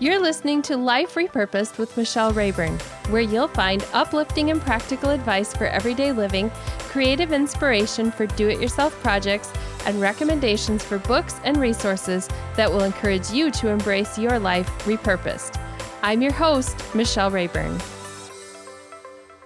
You're 0.00 0.22
listening 0.22 0.62
to 0.62 0.76
Life 0.76 1.16
Repurposed 1.16 1.76
with 1.76 1.96
Michelle 1.96 2.32
Rayburn, 2.32 2.78
where 3.10 3.20
you'll 3.20 3.48
find 3.48 3.84
uplifting 3.92 4.52
and 4.52 4.60
practical 4.60 5.10
advice 5.10 5.52
for 5.52 5.66
everyday 5.66 6.12
living, 6.12 6.50
creative 6.78 7.32
inspiration 7.32 8.12
for 8.12 8.24
do 8.24 8.48
it 8.48 8.60
yourself 8.60 8.92
projects, 9.02 9.52
and 9.86 10.00
recommendations 10.00 10.84
for 10.84 10.98
books 10.98 11.40
and 11.42 11.56
resources 11.56 12.28
that 12.54 12.70
will 12.70 12.84
encourage 12.84 13.28
you 13.32 13.50
to 13.50 13.70
embrace 13.70 14.16
your 14.16 14.38
life 14.38 14.68
repurposed. 14.84 15.60
I'm 16.04 16.22
your 16.22 16.32
host, 16.32 16.76
Michelle 16.94 17.32
Rayburn. 17.32 17.80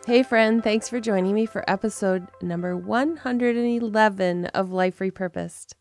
Hey, 0.04 0.22
friend, 0.22 0.62
thanks 0.62 0.86
for 0.86 1.00
joining 1.00 1.32
me 1.34 1.46
for 1.46 1.64
episode 1.66 2.28
number 2.42 2.76
111 2.76 4.46
of 4.46 4.70
Life 4.70 4.98
Repurposed. 4.98 5.72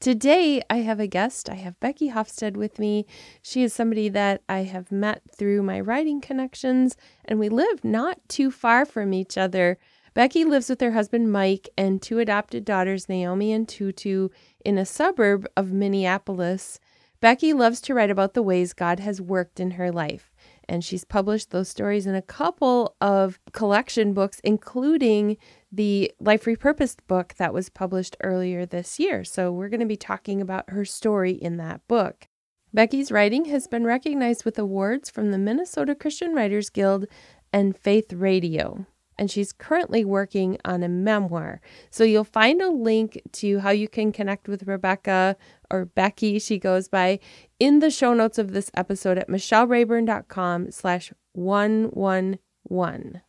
Today, 0.00 0.62
I 0.70 0.76
have 0.76 1.00
a 1.00 1.08
guest. 1.08 1.50
I 1.50 1.56
have 1.56 1.80
Becky 1.80 2.10
Hofstad 2.10 2.56
with 2.56 2.78
me. 2.78 3.04
She 3.42 3.64
is 3.64 3.72
somebody 3.72 4.08
that 4.10 4.42
I 4.48 4.58
have 4.60 4.92
met 4.92 5.22
through 5.36 5.64
my 5.64 5.80
writing 5.80 6.20
connections, 6.20 6.96
and 7.24 7.40
we 7.40 7.48
live 7.48 7.82
not 7.82 8.20
too 8.28 8.52
far 8.52 8.86
from 8.86 9.12
each 9.12 9.36
other. 9.36 9.76
Becky 10.14 10.44
lives 10.44 10.68
with 10.68 10.80
her 10.80 10.92
husband 10.92 11.32
Mike 11.32 11.68
and 11.76 12.00
two 12.00 12.20
adopted 12.20 12.64
daughters, 12.64 13.08
Naomi 13.08 13.52
and 13.52 13.68
Tutu, 13.68 14.28
in 14.64 14.78
a 14.78 14.86
suburb 14.86 15.48
of 15.56 15.72
Minneapolis. 15.72 16.78
Becky 17.20 17.52
loves 17.52 17.80
to 17.80 17.94
write 17.94 18.10
about 18.10 18.34
the 18.34 18.42
ways 18.42 18.72
God 18.74 19.00
has 19.00 19.20
worked 19.20 19.58
in 19.58 19.72
her 19.72 19.90
life 19.90 20.27
and 20.68 20.84
she's 20.84 21.04
published 21.04 21.50
those 21.50 21.68
stories 21.68 22.06
in 22.06 22.14
a 22.14 22.22
couple 22.22 22.96
of 23.00 23.38
collection 23.52 24.12
books, 24.12 24.40
including 24.44 25.36
the 25.72 26.12
Life 26.20 26.44
Repurposed 26.44 26.98
book 27.06 27.34
that 27.38 27.54
was 27.54 27.68
published 27.68 28.16
earlier 28.22 28.66
this 28.66 28.98
year. 28.98 29.24
So, 29.24 29.52
we're 29.52 29.68
going 29.68 29.80
to 29.80 29.86
be 29.86 29.96
talking 29.96 30.40
about 30.40 30.70
her 30.70 30.84
story 30.84 31.32
in 31.32 31.56
that 31.56 31.86
book. 31.88 32.28
Becky's 32.72 33.10
writing 33.10 33.46
has 33.46 33.66
been 33.66 33.84
recognized 33.84 34.44
with 34.44 34.58
awards 34.58 35.08
from 35.08 35.30
the 35.30 35.38
Minnesota 35.38 35.94
Christian 35.94 36.34
Writers 36.34 36.68
Guild 36.68 37.06
and 37.52 37.76
Faith 37.76 38.12
Radio 38.12 38.86
and 39.18 39.30
she's 39.30 39.52
currently 39.52 40.04
working 40.04 40.58
on 40.64 40.82
a 40.82 40.88
memoir. 40.88 41.60
So 41.90 42.04
you'll 42.04 42.24
find 42.24 42.62
a 42.62 42.70
link 42.70 43.20
to 43.32 43.58
how 43.58 43.70
you 43.70 43.88
can 43.88 44.12
connect 44.12 44.48
with 44.48 44.66
Rebecca 44.66 45.36
or 45.70 45.84
Becky, 45.84 46.38
she 46.38 46.58
goes 46.58 46.88
by, 46.88 47.18
in 47.58 47.80
the 47.80 47.90
show 47.90 48.14
notes 48.14 48.38
of 48.38 48.52
this 48.52 48.70
episode 48.74 49.18
at 49.18 49.28
michellerayburn.com 49.28 50.70
slash 50.70 51.12
111. 51.32 53.20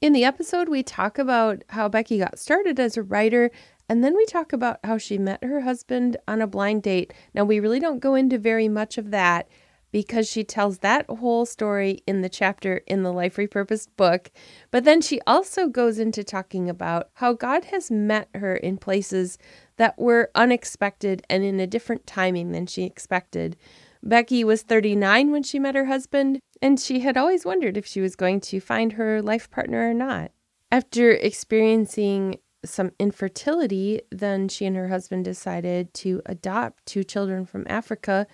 In 0.00 0.12
the 0.12 0.24
episode, 0.24 0.68
we 0.68 0.82
talk 0.82 1.18
about 1.18 1.64
how 1.70 1.88
Becky 1.88 2.18
got 2.18 2.38
started 2.38 2.78
as 2.78 2.96
a 2.96 3.02
writer, 3.02 3.50
and 3.88 4.04
then 4.04 4.14
we 4.14 4.26
talk 4.26 4.52
about 4.52 4.78
how 4.84 4.98
she 4.98 5.18
met 5.18 5.42
her 5.42 5.62
husband 5.62 6.16
on 6.28 6.40
a 6.40 6.46
blind 6.46 6.82
date. 6.82 7.12
Now, 7.34 7.44
we 7.44 7.60
really 7.60 7.80
don't 7.80 8.00
go 8.00 8.14
into 8.14 8.38
very 8.38 8.68
much 8.68 8.98
of 8.98 9.10
that 9.12 9.48
because 9.94 10.28
she 10.28 10.42
tells 10.42 10.78
that 10.78 11.06
whole 11.08 11.46
story 11.46 12.02
in 12.04 12.20
the 12.20 12.28
chapter 12.28 12.78
in 12.88 13.04
the 13.04 13.12
Life 13.12 13.36
Repurposed 13.36 13.86
book. 13.96 14.32
But 14.72 14.82
then 14.82 15.00
she 15.00 15.20
also 15.24 15.68
goes 15.68 16.00
into 16.00 16.24
talking 16.24 16.68
about 16.68 17.10
how 17.12 17.32
God 17.32 17.66
has 17.66 17.92
met 17.92 18.28
her 18.34 18.56
in 18.56 18.76
places 18.76 19.38
that 19.76 19.96
were 19.96 20.32
unexpected 20.34 21.24
and 21.30 21.44
in 21.44 21.60
a 21.60 21.68
different 21.68 22.08
timing 22.08 22.50
than 22.50 22.66
she 22.66 22.82
expected. 22.82 23.56
Becky 24.02 24.42
was 24.42 24.62
39 24.62 25.30
when 25.30 25.44
she 25.44 25.60
met 25.60 25.76
her 25.76 25.84
husband, 25.84 26.40
and 26.60 26.80
she 26.80 26.98
had 26.98 27.16
always 27.16 27.44
wondered 27.44 27.76
if 27.76 27.86
she 27.86 28.00
was 28.00 28.16
going 28.16 28.40
to 28.40 28.58
find 28.58 28.94
her 28.94 29.22
life 29.22 29.48
partner 29.48 29.88
or 29.88 29.94
not. 29.94 30.32
After 30.72 31.12
experiencing 31.12 32.40
some 32.64 32.90
infertility, 32.98 34.00
then 34.10 34.48
she 34.48 34.66
and 34.66 34.76
her 34.76 34.88
husband 34.88 35.24
decided 35.24 35.92
to 35.94 36.22
adopt 36.26 36.86
two 36.86 37.04
children 37.04 37.44
from 37.46 37.66
Africa 37.68 38.26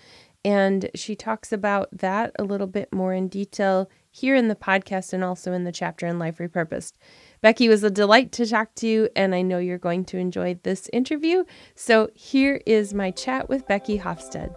and 0.45 0.91
she 0.95 1.15
talks 1.15 1.53
about 1.53 1.89
that 1.93 2.33
a 2.39 2.45
little 2.45 2.67
bit 2.67 2.93
more 2.93 3.13
in 3.13 3.29
detail 3.29 3.91
here 4.11 4.35
in 4.35 4.49
the 4.49 4.55
podcast 4.55 5.13
and 5.13 5.23
also 5.23 5.53
in 5.53 5.65
the 5.65 5.73
chapter 5.73 6.07
in 6.07 6.19
Life 6.19 6.39
Repurposed. 6.39 6.93
Becky 7.41 7.69
was 7.69 7.85
a 7.85 7.91
delight 7.91 8.33
to 8.33 8.47
talk 8.47 8.75
to, 8.77 9.09
and 9.15 9.35
I 9.35 9.43
know 9.43 9.59
you're 9.59 9.79
going 9.79 10.05
to 10.07 10.19
enjoy 10.19 10.59
this 10.63 10.89
interview. 10.93 11.45
So 11.75 12.11
here 12.15 12.61
is 12.67 12.93
my 12.95 13.11
chat 13.11 13.49
with 13.49 13.67
Becky 13.67 13.99
Hofstad. 13.99 14.55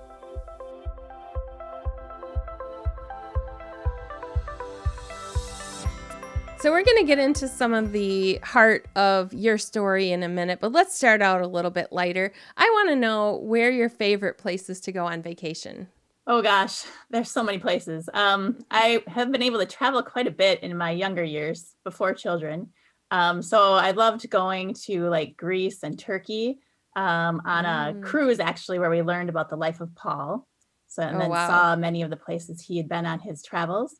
So, 6.63 6.71
we're 6.71 6.85
going 6.85 6.99
to 6.99 7.03
get 7.03 7.19
into 7.19 7.49
some 7.49 7.73
of 7.73 7.91
the 7.91 8.39
heart 8.41 8.87
of 8.95 9.33
your 9.33 9.57
story 9.57 10.13
in 10.13 10.23
a 10.23 10.29
minute, 10.29 10.59
but 10.61 10.71
let's 10.71 10.95
start 10.95 11.21
out 11.21 11.41
a 11.41 11.45
little 11.45 11.71
bit 11.71 11.91
lighter. 11.91 12.31
I 12.55 12.63
want 12.63 12.87
to 12.87 12.95
know 12.95 13.35
where 13.35 13.69
your 13.69 13.89
favorite 13.89 14.37
places 14.37 14.79
to 14.79 14.93
go 14.93 15.05
on 15.05 15.21
vacation. 15.21 15.89
Oh 16.25 16.41
gosh, 16.41 16.85
there's 17.09 17.29
so 17.29 17.43
many 17.43 17.57
places. 17.57 18.07
Um, 18.13 18.59
I 18.71 19.03
have 19.07 19.29
been 19.29 19.41
able 19.41 19.59
to 19.59 19.65
travel 19.65 20.01
quite 20.03 20.25
a 20.25 20.31
bit 20.31 20.63
in 20.63 20.77
my 20.77 20.91
younger 20.91 21.25
years 21.25 21.75
before 21.83 22.13
children. 22.13 22.69
Um, 23.11 23.41
so 23.41 23.73
I 23.73 23.91
loved 23.91 24.29
going 24.29 24.73
to 24.85 25.09
like 25.09 25.35
Greece 25.35 25.83
and 25.83 25.99
Turkey 25.99 26.59
um, 26.95 27.41
on 27.43 27.65
a 27.65 27.93
mm. 27.93 28.03
cruise, 28.03 28.39
actually, 28.39 28.79
where 28.79 28.89
we 28.89 29.01
learned 29.01 29.27
about 29.27 29.49
the 29.49 29.57
life 29.57 29.81
of 29.81 29.93
Paul. 29.95 30.47
So 30.87 31.03
and 31.03 31.17
oh, 31.17 31.19
then 31.19 31.29
wow. 31.29 31.45
saw 31.45 31.75
many 31.75 32.03
of 32.03 32.09
the 32.09 32.15
places 32.15 32.61
he 32.61 32.77
had 32.77 32.87
been 32.87 33.05
on 33.05 33.19
his 33.19 33.43
travels. 33.43 33.99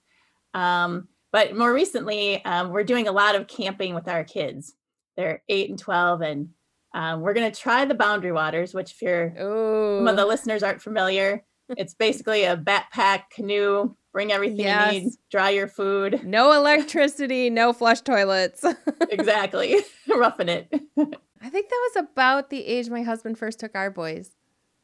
Um, 0.54 1.10
but 1.34 1.58
more 1.58 1.74
recently, 1.74 2.46
um, 2.46 2.70
we're 2.70 2.84
doing 2.84 3.08
a 3.08 3.12
lot 3.12 3.34
of 3.34 3.48
camping 3.48 3.96
with 3.96 4.08
our 4.08 4.24
kids. 4.24 4.76
They're 5.18 5.42
eight 5.50 5.68
and 5.68 5.80
12, 5.80 6.22
and 6.22 6.50
um, 6.94 7.22
we're 7.22 7.34
going 7.34 7.52
to 7.52 7.60
try 7.60 7.86
the 7.86 7.96
Boundary 7.96 8.32
Waters, 8.32 8.76
which, 8.76 8.92
if 8.92 9.02
you're 9.02 9.34
Ooh. 9.42 9.98
some 9.98 10.08
of 10.08 10.16
the 10.16 10.28
listeners 10.28 10.62
aren't 10.62 10.84
familiar, 10.84 11.44
it's 11.70 11.96
basically 11.96 12.44
a 12.44 12.56
backpack 12.56 13.32
canoe. 13.32 13.96
Bring 14.12 14.32
everything 14.32 14.60
yes. 14.60 14.94
you 14.94 15.02
need, 15.02 15.14
dry 15.32 15.50
your 15.50 15.68
food. 15.68 16.22
No 16.24 16.52
electricity, 16.52 17.50
no 17.50 17.74
flush 17.74 18.02
toilets. 18.02 18.64
exactly. 19.10 19.78
Roughing 20.08 20.50
it. 20.50 20.68
I 20.72 21.50
think 21.50 21.70
that 21.70 21.90
was 21.96 22.06
about 22.12 22.52
the 22.52 22.64
age 22.64 22.92
my 22.92 23.02
husband 23.02 23.40
first 23.40 23.60
took 23.60 23.74
our 23.74 23.90
boys. 23.90 24.30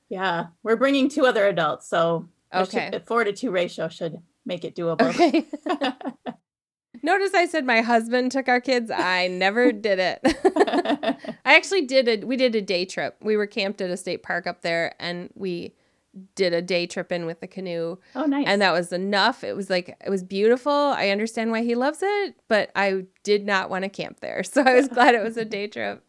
Yeah. 0.10 0.48
We're 0.64 0.78
bringing 0.78 1.10
two 1.10 1.28
other 1.28 1.46
adults. 1.46 1.88
So 1.88 2.28
okay. 2.52 2.90
Should, 2.92 3.06
four 3.06 3.24
to 3.24 3.34
two 3.34 3.52
ratio 3.52 3.88
should 3.88 4.18
make 4.46 4.64
it 4.66 4.76
doable. 4.76 5.02
Okay. 5.02 5.46
Notice 7.04 7.34
I 7.34 7.46
said 7.46 7.66
my 7.66 7.82
husband 7.82 8.32
took 8.32 8.50
our 8.50 8.60
kids. 8.60 8.92
I 8.92 9.28
never 9.28 9.72
did 9.72 10.00
it. 10.00 10.20
I 11.46 11.56
actually 11.56 11.86
did 11.86 12.08
it. 12.08 12.28
We 12.28 12.36
did 12.36 12.56
a 12.56 12.62
day 12.62 12.86
trip. 12.86 13.18
We 13.22 13.38
were 13.38 13.48
camped 13.48 13.80
at 13.82 13.90
a 13.90 13.98
state 13.98 14.22
park 14.24 14.48
up 14.48 14.62
there 14.62 14.96
and 15.00 15.30
we 15.34 15.76
did 16.36 16.54
a 16.54 16.62
day 16.62 16.88
trip 16.88 17.12
in 17.12 17.26
with 17.26 17.40
the 17.40 17.48
canoe. 17.48 17.98
Oh, 18.16 18.26
nice. 18.26 18.46
And 18.48 18.62
that 18.62 18.74
was 18.74 18.92
enough. 18.92 19.44
It 19.44 19.56
was 19.56 19.70
like, 19.70 19.96
it 20.04 20.10
was 20.10 20.24
beautiful. 20.24 20.72
I 20.72 21.10
understand 21.10 21.52
why 21.52 21.64
he 21.64 21.76
loves 21.76 22.00
it, 22.02 22.36
but 22.48 22.72
I 22.76 23.06
did 23.24 23.46
not 23.46 23.70
want 23.70 23.84
to 23.84 23.90
camp 23.90 24.20
there. 24.20 24.44
So 24.50 24.64
I 24.64 24.74
was 24.74 24.88
glad 24.88 25.16
it 25.16 25.24
was 25.24 25.38
a 25.38 25.46
day 25.46 25.68
trip. 25.68 26.04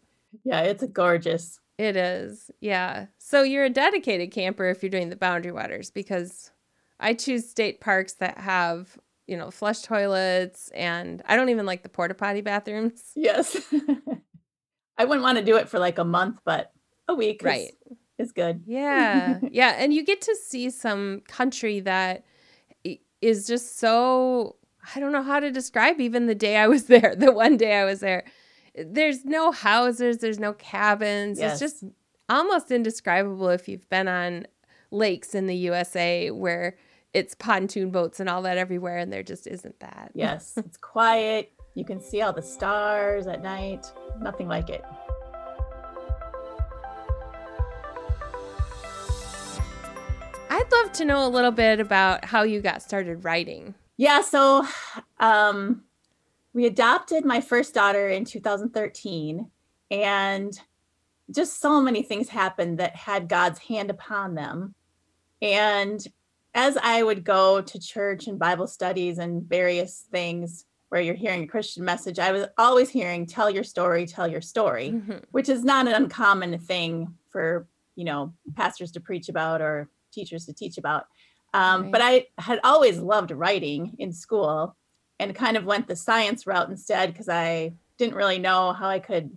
Yeah, 0.45 0.63
it's 0.63 0.83
gorgeous. 0.85 1.61
It 1.79 1.95
is. 1.95 2.51
Yeah. 2.61 3.07
So 3.19 3.43
you're 3.43 3.65
a 3.65 3.71
dedicated 3.71 4.33
camper 4.33 4.69
if 4.71 4.83
you're 4.83 4.91
doing 4.91 5.11
the 5.11 5.17
boundary 5.17 5.53
waters 5.53 5.91
because 5.91 6.51
I 7.01 7.15
choose 7.15 7.49
state 7.49 7.81
parks 7.81 8.13
that 8.15 8.39
have 8.39 8.99
you 9.31 9.37
know, 9.37 9.53
flush 9.53 9.83
toilets, 9.83 10.71
and 10.75 11.23
I 11.25 11.37
don't 11.37 11.51
even 11.51 11.65
like 11.65 11.85
the 11.85 11.89
porta 11.89 12.15
potty 12.15 12.41
bathrooms. 12.41 13.13
Yes. 13.15 13.57
I 14.99 15.05
wouldn't 15.05 15.23
want 15.23 15.39
to 15.39 15.45
do 15.45 15.57
it 15.57 15.69
for 15.69 15.79
like 15.79 15.99
a 15.99 16.05
month, 16.05 16.41
but 16.45 16.73
a 17.07 17.15
week 17.15 17.43
right. 17.45 17.71
is, 18.19 18.27
is 18.27 18.33
good. 18.33 18.65
Yeah. 18.67 19.39
yeah. 19.53 19.77
And 19.79 19.95
you 19.95 20.05
get 20.05 20.21
to 20.23 20.35
see 20.35 20.69
some 20.69 21.23
country 21.29 21.79
that 21.79 22.25
is 23.23 23.47
just 23.47 23.79
so, 23.79 24.57
I 24.97 24.99
don't 24.99 25.13
know 25.13 25.23
how 25.23 25.39
to 25.39 25.53
describe 25.53 26.01
even 26.01 26.27
the 26.27 26.35
day 26.35 26.57
I 26.57 26.67
was 26.67 26.85
there, 26.87 27.15
the 27.17 27.31
one 27.31 27.57
day 27.57 27.79
I 27.79 27.85
was 27.85 28.01
there. 28.01 28.25
There's 28.75 29.25
no 29.25 29.53
houses, 29.53 30.19
there's 30.19 30.41
no 30.41 30.55
cabins. 30.55 31.39
Yes. 31.39 31.53
It's 31.53 31.61
just 31.61 31.85
almost 32.29 32.73
indescribable 32.73 33.49
if 33.51 33.69
you've 33.69 33.89
been 33.91 34.09
on 34.09 34.49
lakes 34.91 35.37
in 35.37 35.47
the 35.47 35.57
USA 35.57 36.33
where 36.33 36.77
it's 37.13 37.35
pontoon 37.35 37.91
boats 37.91 38.21
and 38.21 38.29
all 38.29 38.43
that 38.43 38.57
everywhere, 38.57 38.99
and 38.99 39.13
there 39.13 39.23
just 39.23 39.47
isn't 39.47 39.79
that. 39.81 40.13
Yes, 40.15 40.55
it's 40.57 40.77
quiet. 40.77 41.53
You 41.75 41.85
can 41.85 42.01
see 42.01 42.21
all 42.21 42.33
the 42.33 42.43
stars 42.43 43.27
at 43.27 43.43
night. 43.43 43.87
Nothing 44.21 44.49
like 44.49 44.69
it. 44.69 44.85
I'd 50.51 50.73
love 50.73 50.93
to 50.93 51.05
know 51.05 51.27
a 51.27 51.29
little 51.29 51.53
bit 51.53 51.81
about 51.81 52.25
how 52.25 52.43
you 52.43 52.61
got 52.61 52.83
started 52.83 53.25
writing. 53.25 53.75
Yeah, 53.97 54.21
so 54.21 54.67
um, 55.19 55.83
we 56.53 56.67
adopted 56.67 57.25
my 57.25 57.41
first 57.41 57.75
daughter 57.75 58.09
in 58.09 58.25
2013, 58.25 59.51
and 59.91 60.61
just 61.31 61.61
so 61.61 61.81
many 61.81 62.03
things 62.03 62.29
happened 62.29 62.79
that 62.79 62.97
had 62.97 63.29
God's 63.29 63.61
hand 63.61 63.91
upon 63.91 64.35
them. 64.35 64.75
And 65.41 66.05
as 66.55 66.77
I 66.83 67.03
would 67.03 67.25
go 67.25 67.61
to 67.61 67.81
church 67.81 68.27
and 68.27 68.39
Bible 68.39 68.67
studies 68.67 69.19
and 69.19 69.43
various 69.43 70.07
things 70.11 70.65
where 70.89 71.01
you're 71.01 71.15
hearing 71.15 71.45
a 71.45 71.47
Christian 71.47 71.85
message, 71.85 72.19
I 72.19 72.33
was 72.33 72.47
always 72.59 72.91
hearing 72.91 73.27
tell 73.27 73.49
your 73.49 73.63
story, 73.63 74.07
tell 74.07 74.27
your 74.27 74.41
story, 74.41 74.91
mm-hmm. 74.91 75.19
which 75.31 75.49
is 75.49 75.65
not 75.65 75.87
an 75.87 75.95
uncommon 75.95 76.59
thing 76.59 77.15
for, 77.31 77.69
you 77.95 78.05
know, 78.05 78.35
pastors 78.57 78.91
to 78.93 79.01
preach 79.01 79.29
about 79.29 79.61
or 79.61 79.89
teachers 80.13 80.47
to 80.47 80.53
teach 80.53 80.79
about. 80.79 81.07
Um, 81.55 81.85
right. 81.85 81.93
But 81.93 82.01
I 82.03 82.27
had 82.39 82.61
always 82.65 82.99
loved 82.99 83.31
writing 83.31 83.95
in 83.99 84.13
school 84.13 84.77
and 85.21 85.35
kind 85.35 85.57
of 85.57 85.65
went 85.65 85.87
the 85.87 85.97
science 85.97 86.47
route 86.47 86.71
instead 86.71 87.13
because 87.13 87.29
I 87.29 87.75
didn't 87.97 88.17
really 88.17 88.39
know 88.39 88.73
how 88.73 88.89
I 88.89 88.99
could 88.99 89.37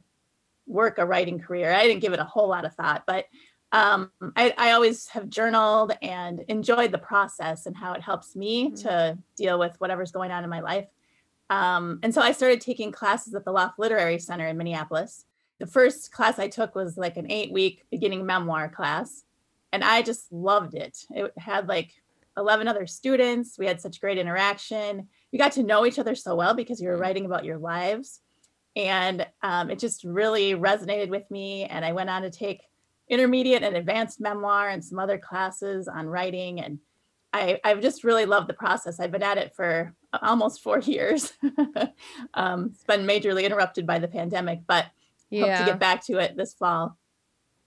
work 0.66 0.98
a 0.98 1.06
writing 1.06 1.40
career. 1.40 1.72
I 1.72 1.84
didn't 1.84 2.02
give 2.02 2.14
it 2.14 2.20
a 2.20 2.24
whole 2.26 2.48
lot 2.48 2.66
of 2.66 2.74
thought, 2.74 3.04
but 3.06 3.26
um, 3.74 4.12
I, 4.36 4.54
I, 4.56 4.72
always 4.74 5.08
have 5.10 5.30
journaled 5.30 5.94
and 6.04 6.42
enjoyed 6.48 6.92
the 6.92 7.00
process 7.00 7.66
and 7.66 7.76
how 7.76 7.94
it 7.94 8.02
helps 8.02 8.36
me 8.36 8.68
mm-hmm. 8.68 8.76
to 8.76 9.18
deal 9.36 9.58
with 9.58 9.76
whatever's 9.82 10.12
going 10.12 10.30
on 10.30 10.44
in 10.44 10.50
my 10.50 10.60
life. 10.60 10.86
Um, 11.50 12.00
and 12.04 12.14
so 12.14 12.22
I 12.22 12.34
started 12.34 12.62
taking 12.62 12.92
classes 12.92 13.34
at 13.34 13.46
the 13.46 13.52
Loft 13.52 13.80
Literary 13.80 14.20
Center 14.20 14.48
in 14.48 14.58
Minneapolis. 14.58 15.26
The 15.60 15.66
first 15.66 16.12
class 16.12 16.38
I 16.38 16.50
took 16.50 16.76
was 16.76 16.98
like 16.98 17.18
an 17.18 17.32
eight 17.32 17.52
week 17.52 17.84
beginning 17.90 18.28
memoir 18.28 18.70
class, 18.70 19.24
and 19.72 19.84
I 19.84 20.04
just 20.04 20.32
loved 20.32 20.76
it. 20.76 21.00
It 21.10 21.34
had 21.36 21.68
like 21.68 21.94
11 22.38 22.68
other 22.68 22.86
students. 22.86 23.58
We 23.58 23.66
had 23.66 23.82
such 23.82 24.00
great 24.00 24.20
interaction. 24.20 25.08
We 25.32 25.40
got 25.40 25.54
to 25.54 25.64
know 25.64 25.88
each 25.88 25.98
other 25.98 26.14
so 26.14 26.36
well 26.36 26.54
because 26.54 26.80
you 26.80 26.90
were 26.90 26.94
mm-hmm. 26.94 27.02
writing 27.02 27.26
about 27.26 27.44
your 27.44 27.58
lives. 27.58 28.20
And 28.76 29.26
um, 29.42 29.72
it 29.72 29.80
just 29.80 30.04
really 30.04 30.54
resonated 30.54 31.10
with 31.10 31.30
me. 31.32 31.66
And 31.66 31.84
I 31.84 31.94
went 31.94 32.12
on 32.12 32.22
to 32.22 32.30
take 32.30 32.62
intermediate 33.10 33.64
and 33.64 33.76
advanced 33.76 34.22
memoir 34.22 34.70
and 34.70 34.84
some 34.84 35.00
other 35.00 35.18
classes 35.18 35.88
on 35.88 36.08
writing. 36.08 36.62
And 36.62 36.80
I, 37.32 37.60
I've 37.64 37.82
just 37.82 38.04
really 38.04 38.26
loved 38.26 38.48
the 38.48 38.54
process. 38.54 39.00
I've 39.00 39.12
been 39.12 39.24
at 39.24 39.38
it 39.38 39.56
for 39.56 39.94
almost 40.22 40.62
four 40.62 40.80
years. 40.82 41.34
um, 42.34 42.72
it's 42.74 42.84
been 42.84 43.06
majorly 43.06 43.44
interrupted 43.44 43.86
by 43.86 44.00
the 44.00 44.08
pandemic, 44.08 44.62
but 44.68 44.86
yeah. 45.30 45.58
hope 45.58 45.66
to 45.66 45.72
get 45.72 45.80
back 45.80 46.06
to 46.06 46.18
it 46.18 46.38
this 46.38 46.54
fall. 46.54 46.98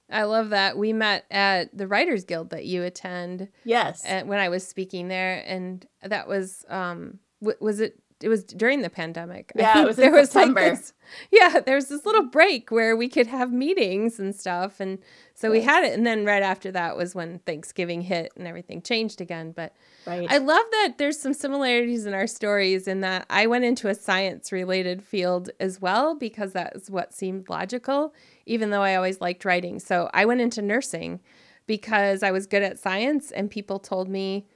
I 0.08 0.22
love 0.22 0.50
that. 0.50 0.78
We 0.78 0.92
met 0.92 1.24
at 1.32 1.76
the 1.76 1.88
Writers 1.88 2.24
Guild 2.24 2.50
that 2.50 2.64
you 2.64 2.84
attend. 2.84 3.48
Yes. 3.64 4.04
when 4.04 4.38
I 4.38 4.48
was 4.48 4.66
speaking 4.66 5.08
there. 5.08 5.42
And 5.44 5.84
that 6.02 6.28
was, 6.28 6.64
um, 6.68 7.18
w- 7.40 7.58
was 7.60 7.80
it 7.80 7.98
it 8.22 8.28
was 8.28 8.44
during 8.44 8.80
the 8.80 8.90
pandemic. 8.90 9.52
Yeah, 9.54 9.82
it 9.82 9.86
was 9.86 9.96
there 9.96 10.12
was 10.12 10.30
September. 10.30 10.60
Like 10.62 10.78
this, 10.78 10.92
yeah, 11.30 11.60
there 11.60 11.76
was 11.76 11.88
this 11.88 12.06
little 12.06 12.24
break 12.24 12.70
where 12.70 12.96
we 12.96 13.08
could 13.08 13.26
have 13.26 13.52
meetings 13.52 14.18
and 14.18 14.34
stuff, 14.34 14.80
and 14.80 14.98
so 15.34 15.52
yes. 15.52 15.52
we 15.52 15.64
had 15.66 15.84
it. 15.84 15.92
And 15.92 16.06
then 16.06 16.24
right 16.24 16.42
after 16.42 16.70
that 16.72 16.96
was 16.96 17.14
when 17.14 17.40
Thanksgiving 17.40 18.02
hit 18.02 18.32
and 18.36 18.46
everything 18.46 18.80
changed 18.80 19.20
again. 19.20 19.52
But 19.52 19.74
right. 20.06 20.26
I 20.30 20.38
love 20.38 20.64
that 20.70 20.94
there's 20.96 21.20
some 21.20 21.34
similarities 21.34 22.06
in 22.06 22.14
our 22.14 22.26
stories 22.26 22.88
in 22.88 23.00
that 23.02 23.26
I 23.28 23.46
went 23.46 23.64
into 23.64 23.88
a 23.88 23.94
science 23.94 24.50
related 24.50 25.02
field 25.02 25.50
as 25.60 25.80
well 25.80 26.14
because 26.14 26.52
that's 26.52 26.88
what 26.88 27.12
seemed 27.12 27.48
logical, 27.48 28.14
even 28.46 28.70
though 28.70 28.82
I 28.82 28.94
always 28.94 29.20
liked 29.20 29.44
writing. 29.44 29.78
So 29.78 30.08
I 30.14 30.24
went 30.24 30.40
into 30.40 30.62
nursing 30.62 31.20
because 31.66 32.22
I 32.22 32.30
was 32.30 32.46
good 32.46 32.62
at 32.62 32.78
science, 32.78 33.30
and 33.32 33.50
people 33.50 33.78
told 33.78 34.08
me 34.08 34.46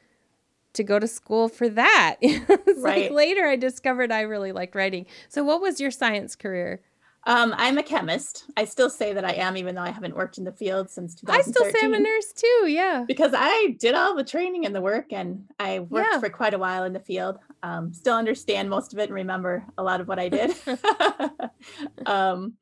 to 0.75 0.85
go 0.85 0.99
to 0.99 1.07
school 1.07 1.49
for 1.49 1.69
that. 1.69 2.17
right. 2.23 2.77
Like 2.77 3.11
later 3.11 3.47
I 3.47 3.57
discovered 3.57 4.13
I 4.13 4.23
really 4.23 4.53
liked 4.53 4.75
writing. 4.75 5.07
So 5.29 5.43
what 5.45 5.61
was 5.61 5.81
your 5.81 5.91
science 5.91 6.37
career? 6.37 6.81
Um, 7.27 7.55
I'm 7.59 7.77
a 7.77 7.83
chemist. 7.83 8.45
I 8.57 8.65
still 8.65 8.89
say 8.89 9.13
that 9.13 9.27
I 9.27 9.33
am, 9.33 9.57
even 9.59 9.75
though 9.75 9.83
I 9.83 9.91
haven't 9.91 10.17
worked 10.17 10.39
in 10.39 10.45
the 10.45 10.53
field 10.53 10.89
since 10.89 11.15
2013. 11.17 11.39
I 11.39 11.43
still 11.43 11.81
say 11.81 11.87
I'm 11.87 11.93
a 11.93 12.01
nurse 12.01 12.33
too. 12.33 12.67
Yeah. 12.69 13.05
Because 13.07 13.33
I 13.37 13.77
did 13.79 13.95
all 13.95 14.17
the 14.17 14.25
training 14.25 14.65
and 14.65 14.75
the 14.75 14.81
work 14.81 15.13
and 15.13 15.45
I 15.59 15.81
worked 15.81 16.09
yeah. 16.13 16.21
for 16.21 16.31
quite 16.31 16.55
a 16.55 16.59
while 16.59 16.85
in 16.85 16.95
the 16.95 17.01
field. 17.01 17.39
Um, 17.63 17.93
still 17.93 18.17
understand 18.17 18.71
most 18.71 18.95
of 18.95 18.99
it 18.99 19.05
and 19.05 19.15
remember 19.15 19.67
a 19.77 19.83
lot 19.83 20.01
of 20.01 20.09
what 20.09 20.19
I 20.19 20.31
did. 20.31 20.55
um, 22.07 22.55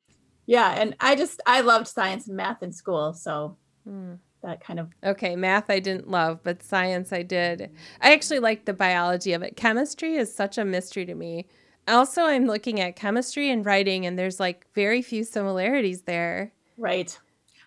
yeah. 0.45 0.71
And 0.71 0.93
I 0.99 1.15
just, 1.15 1.41
I 1.45 1.61
loved 1.61 1.87
science 1.87 2.27
and 2.27 2.35
math 2.35 2.61
in 2.61 2.73
school. 2.73 3.13
So 3.13 3.57
mm 3.87 4.17
that 4.41 4.63
kind 4.63 4.79
of 4.79 4.89
okay 5.03 5.35
math 5.35 5.69
i 5.69 5.79
didn't 5.79 6.09
love 6.09 6.39
but 6.43 6.63
science 6.63 7.11
i 7.11 7.21
did. 7.21 7.69
I 8.01 8.13
actually 8.13 8.39
liked 8.39 8.65
the 8.65 8.73
biology 8.73 9.33
of 9.33 9.41
it. 9.41 9.55
Chemistry 9.55 10.15
is 10.15 10.33
such 10.33 10.57
a 10.57 10.65
mystery 10.65 11.05
to 11.05 11.15
me. 11.15 11.47
Also 11.87 12.23
i'm 12.23 12.45
looking 12.45 12.79
at 12.79 12.95
chemistry 12.95 13.49
and 13.49 13.65
writing 13.65 14.05
and 14.05 14.17
there's 14.17 14.39
like 14.39 14.67
very 14.73 15.01
few 15.01 15.23
similarities 15.23 16.03
there. 16.03 16.53
Right. 16.77 17.17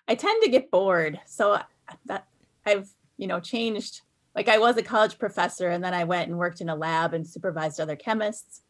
I 0.07 0.15
tend 0.15 0.43
to 0.43 0.49
get 0.49 0.71
bored 0.71 1.19
so 1.25 1.59
that 2.05 2.27
i've 2.65 2.89
you 3.17 3.27
know 3.27 3.39
changed. 3.39 4.01
Like 4.35 4.49
i 4.49 4.57
was 4.57 4.77
a 4.77 4.83
college 4.83 5.19
professor 5.19 5.69
and 5.69 5.83
then 5.83 5.93
i 5.93 6.03
went 6.03 6.29
and 6.29 6.37
worked 6.37 6.61
in 6.61 6.69
a 6.69 6.75
lab 6.75 7.13
and 7.13 7.27
supervised 7.27 7.79
other 7.79 7.95
chemists 7.95 8.61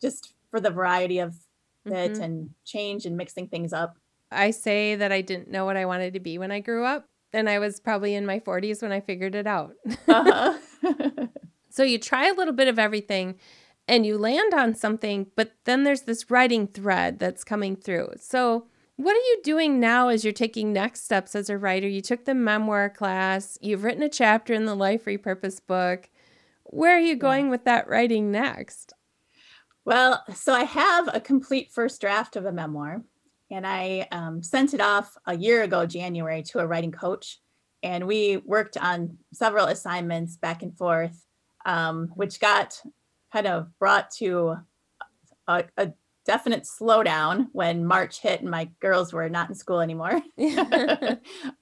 just 0.00 0.34
for 0.50 0.60
the 0.60 0.70
variety 0.70 1.18
of 1.20 1.34
it 1.86 2.12
mm-hmm. 2.12 2.22
and 2.22 2.50
change 2.64 3.06
and 3.06 3.16
mixing 3.16 3.48
things 3.48 3.72
up. 3.72 3.96
I 4.30 4.50
say 4.50 4.96
that 4.96 5.12
I 5.12 5.20
didn't 5.20 5.48
know 5.48 5.64
what 5.64 5.76
I 5.76 5.84
wanted 5.84 6.14
to 6.14 6.20
be 6.20 6.36
when 6.36 6.50
I 6.50 6.58
grew 6.58 6.84
up 6.84 7.08
and 7.32 7.48
I 7.48 7.58
was 7.58 7.80
probably 7.80 8.14
in 8.14 8.26
my 8.26 8.40
40s 8.40 8.82
when 8.82 8.92
I 8.92 9.00
figured 9.00 9.34
it 9.34 9.46
out. 9.46 9.74
Uh-huh. 10.08 10.58
so 11.70 11.82
you 11.82 11.98
try 11.98 12.28
a 12.28 12.34
little 12.34 12.54
bit 12.54 12.68
of 12.68 12.78
everything 12.78 13.36
and 13.88 14.04
you 14.04 14.18
land 14.18 14.54
on 14.54 14.74
something, 14.74 15.26
but 15.36 15.52
then 15.64 15.84
there's 15.84 16.02
this 16.02 16.30
writing 16.30 16.66
thread 16.66 17.18
that's 17.18 17.44
coming 17.44 17.76
through. 17.76 18.08
So, 18.18 18.66
what 18.96 19.14
are 19.14 19.28
you 19.28 19.40
doing 19.44 19.78
now 19.78 20.08
as 20.08 20.24
you're 20.24 20.32
taking 20.32 20.72
next 20.72 21.04
steps 21.04 21.34
as 21.34 21.50
a 21.50 21.58
writer? 21.58 21.86
You 21.86 22.00
took 22.00 22.24
the 22.24 22.34
memoir 22.34 22.88
class, 22.88 23.58
you've 23.60 23.84
written 23.84 24.02
a 24.02 24.08
chapter 24.08 24.54
in 24.54 24.64
the 24.64 24.74
Life 24.74 25.04
Repurpose 25.04 25.60
book. 25.64 26.08
Where 26.64 26.96
are 26.96 27.00
you 27.00 27.14
going 27.14 27.46
yeah. 27.46 27.50
with 27.50 27.64
that 27.64 27.88
writing 27.88 28.32
next? 28.32 28.94
Well, 29.84 30.24
so 30.34 30.54
I 30.54 30.64
have 30.64 31.14
a 31.14 31.20
complete 31.20 31.70
first 31.70 32.00
draft 32.00 32.36
of 32.36 32.46
a 32.46 32.52
memoir 32.52 33.02
and 33.50 33.66
I 33.66 34.08
um, 34.10 34.42
sent 34.42 34.74
it 34.74 34.80
off 34.80 35.16
a 35.26 35.36
year 35.36 35.62
ago, 35.62 35.86
January, 35.86 36.42
to 36.44 36.58
a 36.58 36.66
writing 36.66 36.92
coach. 36.92 37.40
And 37.82 38.06
we 38.06 38.38
worked 38.38 38.76
on 38.76 39.18
several 39.32 39.66
assignments 39.66 40.36
back 40.36 40.62
and 40.62 40.76
forth, 40.76 41.24
um, 41.64 42.08
which 42.14 42.40
got 42.40 42.80
kind 43.32 43.46
of 43.46 43.68
brought 43.78 44.10
to 44.12 44.56
a, 45.46 45.64
a, 45.76 45.92
definite 46.24 46.64
slowdown 46.64 47.46
when 47.52 47.84
March 47.84 48.20
hit 48.20 48.40
and 48.40 48.50
my 48.50 48.68
girls 48.80 49.12
were 49.12 49.28
not 49.28 49.48
in 49.48 49.54
school 49.54 49.78
anymore. 49.78 50.20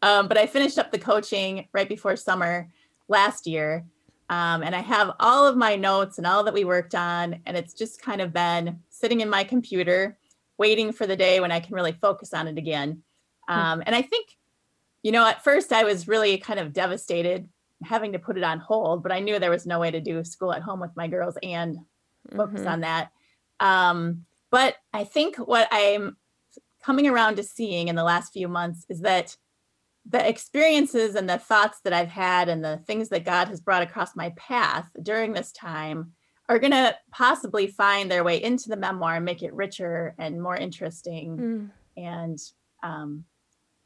um, 0.01 0.27
but 0.27 0.39
I 0.39 0.47
finished 0.47 0.79
up 0.79 0.91
the 0.91 0.99
coaching 0.99 1.69
right 1.75 1.87
before 1.87 2.17
summer 2.17 2.71
last 3.07 3.47
year. 3.47 3.85
Um, 4.31 4.63
and 4.63 4.75
I 4.75 4.81
have 4.81 5.11
all 5.21 5.47
of 5.47 5.59
my 5.59 5.77
notes 5.77 6.17
and 6.17 6.27
all 6.27 6.45
that 6.45 6.55
we 6.55 6.65
worked 6.65 6.95
on. 6.95 7.41
And 7.45 7.59
it's 7.59 7.75
just 7.75 8.01
kind 8.01 8.23
of 8.23 8.33
been 8.33 8.81
sitting 8.89 9.21
in 9.21 9.29
my 9.29 9.45
computer 9.45 10.17
waiting 10.59 10.93
for 10.93 11.07
the 11.07 11.17
day 11.17 11.41
when 11.41 11.53
I 11.53 11.61
can 11.61 11.75
really 11.75 11.93
focus 11.93 12.33
on 12.33 12.49
it 12.49 12.59
again. 12.59 13.03
Hmm. 13.49 13.59
Um, 13.59 13.83
and 13.87 13.95
I 13.95 14.03
think, 14.03 14.29
you 15.03 15.13
know, 15.13 15.27
at 15.27 15.45
first 15.45 15.73
I 15.73 15.85
was 15.85 16.09
really 16.09 16.39
kind 16.39 16.61
of 16.61 16.73
devastated 16.73 17.49
having 17.83 18.13
to 18.13 18.19
put 18.19 18.39
it 18.39 18.45
on 18.45 18.59
hold, 18.59 19.03
but 19.03 19.13
I 19.13 19.21
knew 19.21 19.39
there 19.39 19.51
was 19.51 19.67
no 19.67 19.79
way 19.79 19.91
to 19.91 20.01
do 20.01 20.25
school 20.25 20.53
at 20.53 20.63
home 20.63 20.81
with 20.81 20.97
my 20.97 21.09
girls 21.09 21.37
and 21.43 21.79
focus 22.35 22.61
mm-hmm. 22.61 22.69
on 22.69 22.81
that. 22.81 23.11
Um, 23.61 24.25
but 24.51 24.77
I 24.93 25.05
think 25.05 25.37
what 25.37 25.69
I'm 25.71 26.17
coming 26.83 27.07
around 27.07 27.37
to 27.37 27.43
seeing 27.43 27.89
in 27.89 27.97
the 27.97 28.05
last 28.05 28.33
few 28.33 28.49
months 28.49 28.85
is 28.89 29.01
that 29.01 29.37
the 30.07 30.27
experiences 30.27 31.15
and 31.15 31.29
the 31.29 31.39
thoughts 31.39 31.81
that 31.85 31.93
I've 31.93 32.09
had 32.09 32.49
and 32.49 32.63
the 32.63 32.77
things 32.87 33.09
that 33.09 33.25
God 33.25 33.49
has 33.49 33.61
brought 33.61 33.83
across 33.83 34.15
my 34.15 34.31
path 34.37 34.89
during 35.03 35.33
this 35.33 35.51
time 35.51 36.13
are 36.49 36.59
going 36.59 36.73
to 36.73 36.95
possibly 37.11 37.67
find 37.67 38.11
their 38.11 38.25
way 38.25 38.43
into 38.43 38.69
the 38.69 38.77
memoir 38.77 39.17
and 39.17 39.25
make 39.25 39.43
it 39.43 39.55
richer 39.55 40.15
and 40.19 40.43
more 40.43 40.57
interesting 40.57 41.37
mm. 41.39 41.71
and 41.97 42.39
um, 42.83 43.25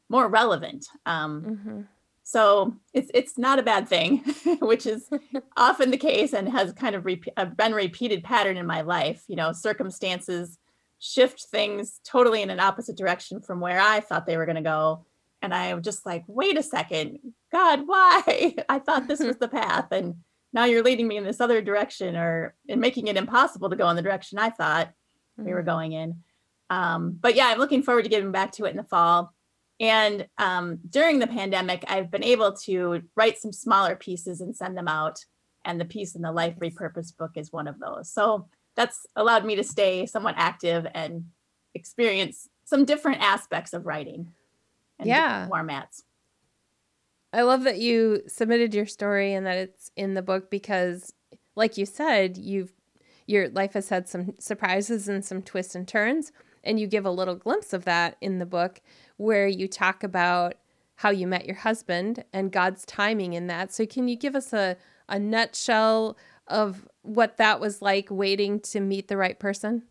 more 0.09 0.27
relevant. 0.27 0.87
Um, 1.05 1.41
mm-hmm. 1.41 1.81
So 2.23 2.75
it's 2.93 3.09
it's 3.13 3.39
not 3.39 3.57
a 3.57 3.63
bad 3.63 3.87
thing, 3.87 4.17
which 4.59 4.85
is 4.85 5.09
often 5.57 5.89
the 5.89 5.97
case 5.97 6.33
and 6.33 6.47
has 6.49 6.73
kind 6.73 6.95
of 6.95 7.05
re- 7.05 7.21
uh, 7.37 7.45
been 7.45 7.73
repeated 7.73 8.23
pattern 8.23 8.57
in 8.57 8.67
my 8.67 8.81
life. 8.81 9.23
You 9.27 9.35
know, 9.35 9.51
circumstances 9.51 10.59
shift 10.99 11.45
things 11.49 11.99
totally 12.05 12.41
in 12.41 12.49
an 12.49 12.59
opposite 12.59 12.97
direction 12.97 13.41
from 13.41 13.61
where 13.61 13.79
I 13.79 14.01
thought 14.01 14.27
they 14.27 14.37
were 14.37 14.45
going 14.45 14.57
to 14.57 14.61
go, 14.61 15.05
and 15.41 15.55
I'm 15.55 15.81
just 15.81 16.05
like, 16.05 16.23
wait 16.27 16.57
a 16.57 16.61
second, 16.61 17.17
God, 17.51 17.83
why? 17.87 18.53
I 18.69 18.77
thought 18.77 19.07
this 19.07 19.21
was 19.21 19.37
the 19.37 19.47
path, 19.47 19.87
and 19.91 20.15
now 20.53 20.65
you're 20.65 20.83
leading 20.83 21.07
me 21.07 21.17
in 21.17 21.23
this 21.23 21.41
other 21.41 21.61
direction 21.61 22.15
or 22.15 22.55
in 22.67 22.79
making 22.79 23.07
it 23.07 23.17
impossible 23.17 23.69
to 23.69 23.75
go 23.75 23.89
in 23.89 23.95
the 23.95 24.01
direction 24.01 24.39
I 24.39 24.49
thought 24.49 24.87
mm-hmm. 24.87 25.45
we 25.45 25.53
were 25.53 25.63
mm. 25.63 25.67
going 25.67 25.91
in. 25.93 26.23
Um, 26.69 27.17
but 27.19 27.35
yeah, 27.35 27.47
I'm 27.47 27.57
looking 27.57 27.83
forward 27.83 28.03
to 28.03 28.09
getting 28.09 28.31
back 28.31 28.51
to 28.53 28.65
it 28.65 28.71
in 28.71 28.77
the 28.77 28.83
fall. 28.83 29.33
And 29.79 30.27
um, 30.37 30.79
during 30.89 31.19
the 31.19 31.27
pandemic, 31.27 31.85
I've 31.87 32.11
been 32.11 32.23
able 32.23 32.53
to 32.65 33.01
write 33.15 33.39
some 33.39 33.53
smaller 33.53 33.95
pieces 33.95 34.41
and 34.41 34.55
send 34.55 34.77
them 34.77 34.87
out. 34.87 35.19
And 35.65 35.79
the 35.79 35.85
piece 35.85 36.15
in 36.15 36.21
the 36.21 36.31
Life 36.31 36.55
Repurposed 36.59 37.17
book 37.17 37.31
is 37.35 37.51
one 37.51 37.67
of 37.67 37.79
those. 37.79 38.11
So 38.11 38.47
that's 38.75 39.05
allowed 39.15 39.45
me 39.45 39.55
to 39.55 39.63
stay 39.63 40.05
somewhat 40.05 40.35
active 40.37 40.85
and 40.93 41.25
experience 41.73 42.49
some 42.65 42.85
different 42.85 43.21
aspects 43.21 43.73
of 43.73 43.85
writing 43.85 44.31
and 44.99 45.07
yeah. 45.07 45.47
formats. 45.47 46.03
I 47.31 47.43
love 47.43 47.63
that 47.63 47.79
you 47.79 48.23
submitted 48.27 48.73
your 48.73 48.85
story 48.85 49.33
and 49.33 49.45
that 49.45 49.57
it's 49.57 49.91
in 49.95 50.15
the 50.15 50.21
book 50.21 50.49
because 50.49 51.13
like 51.55 51.77
you 51.77 51.85
said, 51.85 52.37
you've 52.37 52.73
your 53.27 53.49
life 53.49 53.73
has 53.73 53.89
had 53.89 54.09
some 54.09 54.33
surprises 54.39 55.07
and 55.07 55.23
some 55.23 55.43
twists 55.43 55.75
and 55.75 55.87
turns 55.87 56.31
and 56.63 56.79
you 56.79 56.87
give 56.87 57.05
a 57.05 57.11
little 57.11 57.35
glimpse 57.35 57.73
of 57.73 57.85
that 57.85 58.17
in 58.21 58.39
the 58.39 58.45
book 58.45 58.81
where 59.17 59.47
you 59.47 59.67
talk 59.67 60.03
about 60.03 60.55
how 60.95 61.09
you 61.09 61.27
met 61.27 61.45
your 61.45 61.55
husband 61.55 62.23
and 62.33 62.51
God's 62.51 62.85
timing 62.85 63.33
in 63.33 63.47
that. 63.47 63.73
So, 63.73 63.85
can 63.85 64.07
you 64.07 64.17
give 64.17 64.35
us 64.35 64.51
a, 64.51 64.75
a 65.07 65.17
nutshell 65.17 66.17
of 66.47 66.87
what 67.03 67.37
that 67.37 67.59
was 67.59 67.81
like 67.81 68.07
waiting 68.09 68.59
to 68.61 68.79
meet 68.79 69.07
the 69.07 69.17
right 69.17 69.39
person? 69.39 69.83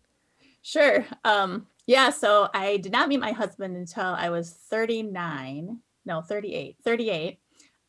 Sure. 0.61 1.07
Um, 1.25 1.66
yeah, 1.87 2.11
so 2.11 2.50
I 2.52 2.76
did 2.76 2.92
not 2.92 3.09
meet 3.09 3.21
my 3.21 3.33
husband 3.33 3.76
until 3.76 4.04
I 4.04 4.28
was 4.28 4.50
39. 4.50 5.78
No, 6.09 6.23
38. 6.23 6.77
38. 6.83 7.38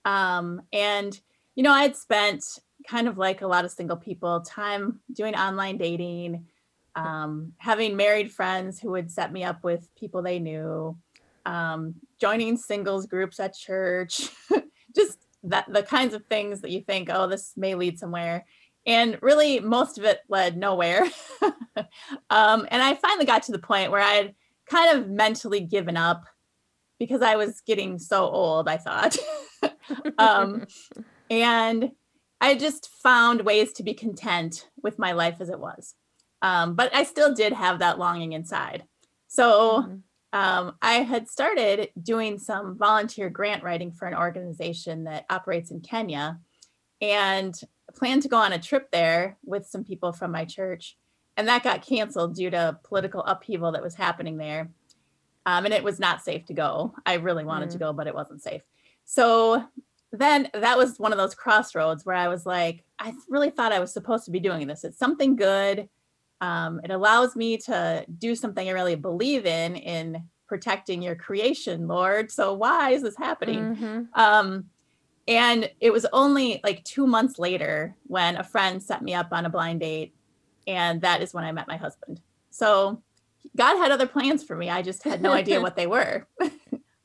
Um, 0.03 0.61
and, 0.73 1.19
you 1.55 1.63
know, 1.63 1.71
I 1.71 1.83
had 1.83 1.95
spent 1.95 2.43
kind 2.87 3.07
of 3.07 3.17
like 3.17 3.41
a 3.41 3.47
lot 3.47 3.63
of 3.63 3.71
single 3.71 3.95
people 3.95 4.41
time 4.41 4.99
doing 5.13 5.35
online 5.35 5.77
dating, 5.77 6.45
um, 6.95 7.53
having 7.57 7.95
married 7.95 8.29
friends 8.29 8.77
who 8.79 8.91
would 8.91 9.09
set 9.09 9.31
me 9.31 9.45
up 9.45 9.63
with 9.63 9.89
people 9.95 10.21
they 10.21 10.37
knew, 10.37 10.97
um, 11.45 11.95
joining 12.19 12.57
singles 12.57 13.05
groups 13.05 13.39
at 13.39 13.55
church, 13.55 14.29
just 14.95 15.17
that 15.43 15.71
the 15.71 15.83
kinds 15.83 16.13
of 16.13 16.25
things 16.25 16.59
that 16.59 16.71
you 16.71 16.81
think, 16.81 17.09
oh, 17.09 17.27
this 17.27 17.53
may 17.55 17.73
lead 17.73 17.97
somewhere. 17.97 18.45
And 18.85 19.17
really, 19.21 19.61
most 19.61 19.97
of 19.97 20.03
it 20.03 20.19
led 20.27 20.57
nowhere. 20.57 21.05
um, 22.29 22.67
and 22.69 22.81
I 22.81 22.95
finally 22.95 23.25
got 23.25 23.43
to 23.43 23.53
the 23.53 23.59
point 23.59 23.91
where 23.91 24.01
I 24.01 24.13
had 24.13 24.35
kind 24.65 24.97
of 24.97 25.09
mentally 25.09 25.61
given 25.61 25.95
up 25.95 26.25
because 26.99 27.21
I 27.21 27.35
was 27.35 27.61
getting 27.61 27.97
so 27.97 28.27
old, 28.27 28.67
I 28.67 28.77
thought. 28.77 29.17
um, 30.17 30.65
and 31.29 31.91
I 32.41 32.55
just 32.55 32.89
found 33.01 33.41
ways 33.41 33.73
to 33.73 33.83
be 33.83 33.93
content 33.93 34.67
with 34.81 34.99
my 34.99 35.13
life 35.13 35.37
as 35.39 35.49
it 35.49 35.59
was. 35.59 35.95
Um, 36.41 36.75
but 36.75 36.93
I 36.95 37.03
still 37.03 37.33
did 37.33 37.53
have 37.53 37.79
that 37.79 37.99
longing 37.99 38.33
inside. 38.33 38.83
So 39.27 39.83
mm-hmm 39.83 39.95
um, 40.31 40.75
I 40.81 40.95
had 40.95 41.27
started 41.27 41.89
doing 42.01 42.37
some 42.37 42.77
volunteer 42.77 43.29
grant 43.29 43.63
writing 43.63 43.91
for 43.91 44.07
an 44.07 44.15
organization 44.15 45.05
that 45.05 45.25
operates 45.29 45.71
in 45.71 45.81
Kenya 45.81 46.39
and 47.01 47.59
planned 47.95 48.21
to 48.23 48.29
go 48.29 48.37
on 48.37 48.53
a 48.53 48.59
trip 48.59 48.91
there 48.91 49.37
with 49.43 49.65
some 49.65 49.83
people 49.83 50.13
from 50.13 50.31
my 50.31 50.45
church. 50.45 50.97
And 51.35 51.47
that 51.47 51.63
got 51.63 51.85
canceled 51.85 52.35
due 52.35 52.51
to 52.51 52.77
political 52.83 53.23
upheaval 53.23 53.71
that 53.71 53.81
was 53.81 53.95
happening 53.95 54.37
there. 54.37 54.69
Um, 55.49 55.65
and 55.65 55.73
it 55.73 55.83
was 55.83 55.99
not 55.99 56.21
safe 56.21 56.45
to 56.45 56.53
go. 56.53 56.93
I 57.05 57.15
really 57.15 57.45
wanted 57.45 57.69
mm. 57.69 57.73
to 57.73 57.77
go, 57.79 57.93
but 57.93 58.07
it 58.07 58.15
wasn't 58.15 58.41
safe. 58.41 58.61
So 59.05 59.63
then 60.11 60.49
that 60.53 60.77
was 60.77 60.99
one 60.99 61.11
of 61.11 61.17
those 61.17 61.35
crossroads 61.35 62.05
where 62.05 62.15
I 62.15 62.27
was 62.27 62.45
like, 62.45 62.83
I 62.99 63.13
really 63.29 63.49
thought 63.49 63.71
I 63.71 63.79
was 63.79 63.93
supposed 63.93 64.25
to 64.25 64.31
be 64.31 64.39
doing 64.39 64.67
this. 64.67 64.83
It's 64.83 64.97
something 64.97 65.35
good 65.35 65.89
um, 66.41 66.79
it 66.83 66.91
allows 66.91 67.35
me 67.35 67.57
to 67.57 68.05
do 68.17 68.35
something 68.35 68.67
I 68.67 68.71
really 68.71 68.95
believe 68.95 69.45
in 69.45 69.75
in 69.75 70.23
protecting 70.47 71.01
your 71.01 71.15
creation, 71.15 71.87
Lord. 71.87 72.31
So 72.31 72.53
why 72.53 72.91
is 72.91 73.03
this 73.03 73.17
happening? 73.17 73.75
Mm-hmm. 73.75 74.19
Um, 74.19 74.65
and 75.27 75.69
it 75.79 75.91
was 75.91 76.05
only 76.11 76.59
like 76.63 76.83
two 76.83 77.05
months 77.05 77.37
later 77.37 77.95
when 78.07 78.35
a 78.37 78.43
friend 78.43 78.81
set 78.81 79.03
me 79.03 79.13
up 79.13 79.27
on 79.31 79.45
a 79.45 79.49
blind 79.49 79.81
date, 79.81 80.15
and 80.65 81.01
that 81.01 81.21
is 81.21 81.33
when 81.33 81.43
I 81.43 81.51
met 81.51 81.67
my 81.67 81.77
husband. 81.77 82.21
So 82.49 83.03
God 83.55 83.77
had 83.77 83.91
other 83.91 84.07
plans 84.07 84.43
for 84.43 84.55
me. 84.55 84.69
I 84.69 84.81
just 84.81 85.03
had 85.03 85.21
no 85.21 85.31
idea 85.31 85.61
what 85.61 85.75
they 85.77 85.87
were. 85.87 86.27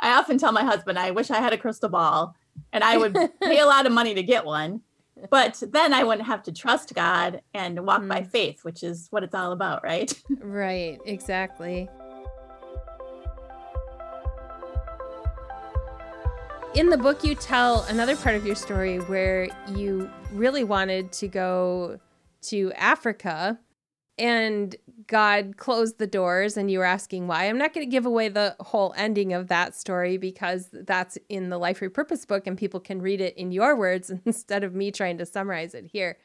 I 0.00 0.18
often 0.18 0.38
tell 0.38 0.52
my 0.52 0.64
husband, 0.64 0.98
I 0.98 1.12
wish 1.12 1.30
I 1.30 1.38
had 1.38 1.52
a 1.52 1.58
crystal 1.58 1.88
ball 1.88 2.34
and 2.72 2.84
I 2.84 2.96
would 2.96 3.14
pay 3.42 3.58
a 3.58 3.66
lot 3.74 3.86
of 3.86 3.92
money 3.92 4.14
to 4.14 4.22
get 4.22 4.44
one 4.44 4.82
but 5.30 5.62
then 5.70 5.92
I 5.92 6.04
wouldn't 6.04 6.26
have 6.26 6.42
to 6.44 6.52
trust 6.52 6.94
God 6.94 7.40
and 7.52 7.86
walk 7.86 8.02
mm. 8.02 8.08
by 8.08 8.22
faith, 8.22 8.64
which 8.64 8.82
is 8.82 9.08
what 9.10 9.22
it's 9.22 9.34
all 9.34 9.52
about, 9.52 9.84
right? 9.84 10.12
right, 10.40 10.98
exactly. 11.04 11.88
In 16.74 16.90
the 16.90 16.98
book, 16.98 17.22
you 17.22 17.36
tell 17.36 17.82
another 17.84 18.16
part 18.16 18.34
of 18.34 18.44
your 18.44 18.56
story 18.56 18.98
where 18.98 19.48
you 19.76 20.10
really 20.32 20.64
wanted 20.64 21.12
to 21.12 21.28
go 21.28 22.00
to 22.42 22.72
Africa 22.72 23.58
and 24.18 24.76
God 25.06 25.56
closed 25.56 25.99
the 25.99 26.06
doors 26.06 26.56
and 26.56 26.71
you 26.71 26.78
were 26.78 26.85
asking 26.85 27.26
why. 27.26 27.44
I'm 27.44 27.59
not 27.59 27.75
going 27.75 27.87
to 27.87 27.90
give 27.90 28.06
away 28.06 28.28
the 28.28 28.56
whole 28.61 28.94
ending 28.97 29.33
of 29.33 29.49
that 29.49 29.75
story 29.75 30.16
because 30.16 30.68
that's 30.73 31.18
in 31.28 31.49
the 31.49 31.59
Life 31.59 31.80
Repurpose 31.80 32.26
book 32.26 32.47
and 32.47 32.56
people 32.56 32.80
can 32.80 33.02
read 33.02 33.21
it 33.21 33.37
in 33.37 33.50
your 33.50 33.76
words 33.76 34.11
instead 34.25 34.62
of 34.62 34.75
me 34.75 34.90
trying 34.90 35.18
to 35.18 35.26
summarize 35.26 35.75
it 35.75 35.87
here. 35.87 36.16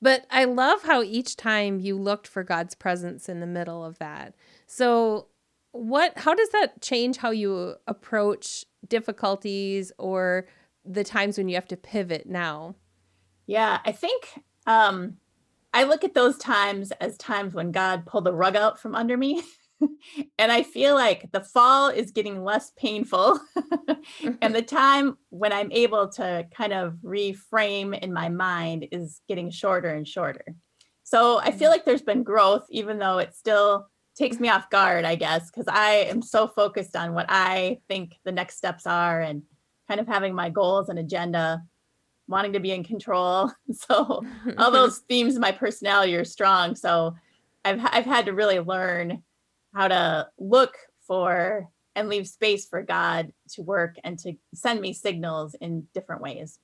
But 0.00 0.26
I 0.30 0.44
love 0.44 0.82
how 0.82 1.02
each 1.02 1.36
time 1.36 1.80
you 1.80 1.96
looked 1.96 2.26
for 2.26 2.44
God's 2.44 2.74
presence 2.74 3.28
in 3.28 3.40
the 3.40 3.46
middle 3.46 3.84
of 3.84 3.98
that. 3.98 4.34
So, 4.66 5.26
what 5.72 6.16
how 6.16 6.34
does 6.34 6.48
that 6.50 6.80
change 6.80 7.18
how 7.18 7.30
you 7.30 7.74
approach 7.86 8.64
difficulties 8.88 9.92
or 9.98 10.46
the 10.84 11.04
times 11.04 11.36
when 11.36 11.48
you 11.48 11.56
have 11.56 11.68
to 11.68 11.76
pivot 11.76 12.26
now? 12.26 12.76
Yeah, 13.46 13.80
I 13.84 13.92
think 13.92 14.40
um 14.66 15.18
I 15.78 15.84
look 15.84 16.02
at 16.02 16.12
those 16.12 16.36
times 16.38 16.90
as 17.00 17.16
times 17.18 17.54
when 17.54 17.70
God 17.70 18.04
pulled 18.04 18.24
the 18.24 18.32
rug 18.32 18.56
out 18.56 18.80
from 18.80 18.96
under 18.96 19.16
me. 19.16 19.44
and 20.38 20.50
I 20.50 20.64
feel 20.64 20.96
like 20.96 21.30
the 21.30 21.40
fall 21.40 21.88
is 21.88 22.10
getting 22.10 22.42
less 22.42 22.72
painful. 22.76 23.38
and 24.42 24.52
the 24.52 24.62
time 24.62 25.18
when 25.30 25.52
I'm 25.52 25.70
able 25.70 26.08
to 26.14 26.48
kind 26.52 26.72
of 26.72 26.94
reframe 26.94 27.96
in 27.96 28.12
my 28.12 28.28
mind 28.28 28.88
is 28.90 29.20
getting 29.28 29.52
shorter 29.52 29.90
and 29.90 30.08
shorter. 30.08 30.46
So 31.04 31.38
I 31.38 31.52
feel 31.52 31.68
mm. 31.68 31.74
like 31.74 31.84
there's 31.84 32.02
been 32.02 32.24
growth, 32.24 32.66
even 32.70 32.98
though 32.98 33.18
it 33.18 33.36
still 33.36 33.86
takes 34.16 34.40
me 34.40 34.48
off 34.48 34.70
guard, 34.70 35.04
I 35.04 35.14
guess, 35.14 35.48
because 35.48 35.68
I 35.68 36.08
am 36.10 36.22
so 36.22 36.48
focused 36.48 36.96
on 36.96 37.14
what 37.14 37.26
I 37.28 37.78
think 37.86 38.16
the 38.24 38.32
next 38.32 38.56
steps 38.56 38.84
are 38.84 39.20
and 39.20 39.44
kind 39.86 40.00
of 40.00 40.08
having 40.08 40.34
my 40.34 40.50
goals 40.50 40.88
and 40.88 40.98
agenda 40.98 41.62
wanting 42.28 42.52
to 42.52 42.60
be 42.60 42.72
in 42.72 42.84
control. 42.84 43.50
So 43.72 44.24
all 44.58 44.70
those 44.72 44.98
themes 45.08 45.34
of 45.34 45.42
my 45.42 45.52
personality 45.52 46.14
are 46.16 46.24
strong. 46.24 46.74
So 46.74 47.14
I've 47.64 47.80
I've 47.84 48.04
had 48.04 48.26
to 48.26 48.32
really 48.32 48.60
learn 48.60 49.22
how 49.74 49.88
to 49.88 50.28
look 50.38 50.76
for 51.06 51.68
and 51.94 52.08
leave 52.08 52.26
space 52.28 52.66
for 52.66 52.82
God 52.82 53.32
to 53.50 53.62
work 53.62 53.96
and 54.04 54.18
to 54.20 54.34
send 54.54 54.80
me 54.80 54.92
signals 54.92 55.54
in 55.60 55.86
different 55.94 56.22
ways. 56.22 56.58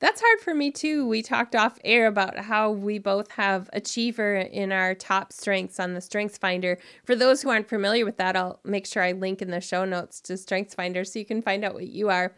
That's 0.00 0.20
hard 0.20 0.40
for 0.40 0.54
me 0.54 0.70
too. 0.70 1.06
We 1.08 1.22
talked 1.22 1.56
off 1.56 1.78
air 1.84 2.06
about 2.06 2.38
how 2.38 2.70
we 2.70 2.98
both 2.98 3.32
have 3.32 3.68
achiever 3.72 4.36
in 4.36 4.70
our 4.70 4.94
top 4.94 5.32
strengths 5.32 5.80
on 5.80 5.94
the 5.94 6.00
Strengths 6.00 6.38
Finder. 6.38 6.78
For 7.04 7.16
those 7.16 7.42
who 7.42 7.50
aren't 7.50 7.68
familiar 7.68 8.04
with 8.04 8.16
that, 8.18 8.36
I'll 8.36 8.60
make 8.64 8.86
sure 8.86 9.02
I 9.02 9.12
link 9.12 9.42
in 9.42 9.50
the 9.50 9.60
show 9.60 9.84
notes 9.84 10.20
to 10.22 10.36
Strengths 10.36 10.74
Finder 10.74 11.04
so 11.04 11.18
you 11.18 11.24
can 11.24 11.42
find 11.42 11.64
out 11.64 11.74
what 11.74 11.88
you 11.88 12.10
are 12.10 12.32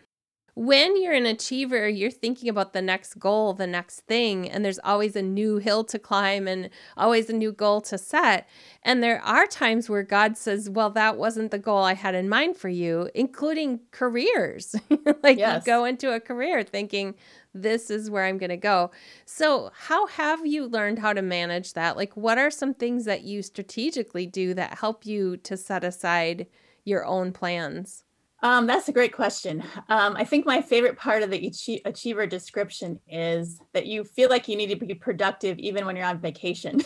when 0.60 1.00
you're 1.00 1.14
an 1.14 1.24
achiever, 1.24 1.88
you're 1.88 2.10
thinking 2.10 2.50
about 2.50 2.74
the 2.74 2.82
next 2.82 3.18
goal, 3.18 3.54
the 3.54 3.66
next 3.66 4.00
thing, 4.00 4.46
and 4.46 4.62
there's 4.62 4.78
always 4.80 5.16
a 5.16 5.22
new 5.22 5.56
hill 5.56 5.84
to 5.84 5.98
climb 5.98 6.46
and 6.46 6.68
always 6.98 7.30
a 7.30 7.32
new 7.32 7.50
goal 7.50 7.80
to 7.80 7.96
set. 7.96 8.46
And 8.82 9.02
there 9.02 9.22
are 9.22 9.46
times 9.46 9.88
where 9.88 10.02
God 10.02 10.36
says, 10.36 10.68
Well, 10.68 10.90
that 10.90 11.16
wasn't 11.16 11.50
the 11.50 11.58
goal 11.58 11.82
I 11.82 11.94
had 11.94 12.14
in 12.14 12.28
mind 12.28 12.58
for 12.58 12.68
you, 12.68 13.08
including 13.14 13.80
careers. 13.90 14.76
like 15.22 15.38
yes. 15.38 15.62
you 15.62 15.72
go 15.72 15.86
into 15.86 16.12
a 16.12 16.20
career 16.20 16.62
thinking, 16.62 17.14
This 17.54 17.88
is 17.88 18.10
where 18.10 18.26
I'm 18.26 18.36
going 18.36 18.50
to 18.50 18.58
go. 18.58 18.90
So, 19.24 19.70
how 19.74 20.08
have 20.08 20.44
you 20.44 20.66
learned 20.66 20.98
how 20.98 21.14
to 21.14 21.22
manage 21.22 21.72
that? 21.72 21.96
Like, 21.96 22.14
what 22.18 22.36
are 22.36 22.50
some 22.50 22.74
things 22.74 23.06
that 23.06 23.22
you 23.22 23.40
strategically 23.40 24.26
do 24.26 24.52
that 24.52 24.76
help 24.80 25.06
you 25.06 25.38
to 25.38 25.56
set 25.56 25.84
aside 25.84 26.48
your 26.84 27.06
own 27.06 27.32
plans? 27.32 28.04
Um, 28.42 28.66
that's 28.66 28.88
a 28.88 28.92
great 28.92 29.12
question. 29.12 29.62
Um, 29.88 30.16
I 30.16 30.24
think 30.24 30.46
my 30.46 30.62
favorite 30.62 30.96
part 30.96 31.22
of 31.22 31.30
the 31.30 31.52
achiever 31.84 32.26
description 32.26 32.98
is 33.08 33.60
that 33.74 33.86
you 33.86 34.04
feel 34.04 34.30
like 34.30 34.48
you 34.48 34.56
need 34.56 34.68
to 34.68 34.76
be 34.76 34.94
productive 34.94 35.58
even 35.58 35.84
when 35.84 35.96
you're 35.96 36.06
on 36.06 36.18
vacation. 36.18 36.80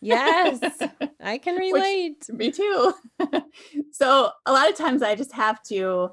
yes, 0.00 0.60
I 1.22 1.38
can 1.42 1.56
relate. 1.56 2.26
Which, 2.28 2.36
me 2.36 2.50
too. 2.50 2.94
so 3.92 4.30
a 4.46 4.52
lot 4.52 4.68
of 4.68 4.76
times 4.76 5.02
I 5.02 5.14
just 5.14 5.32
have 5.32 5.62
to 5.64 6.10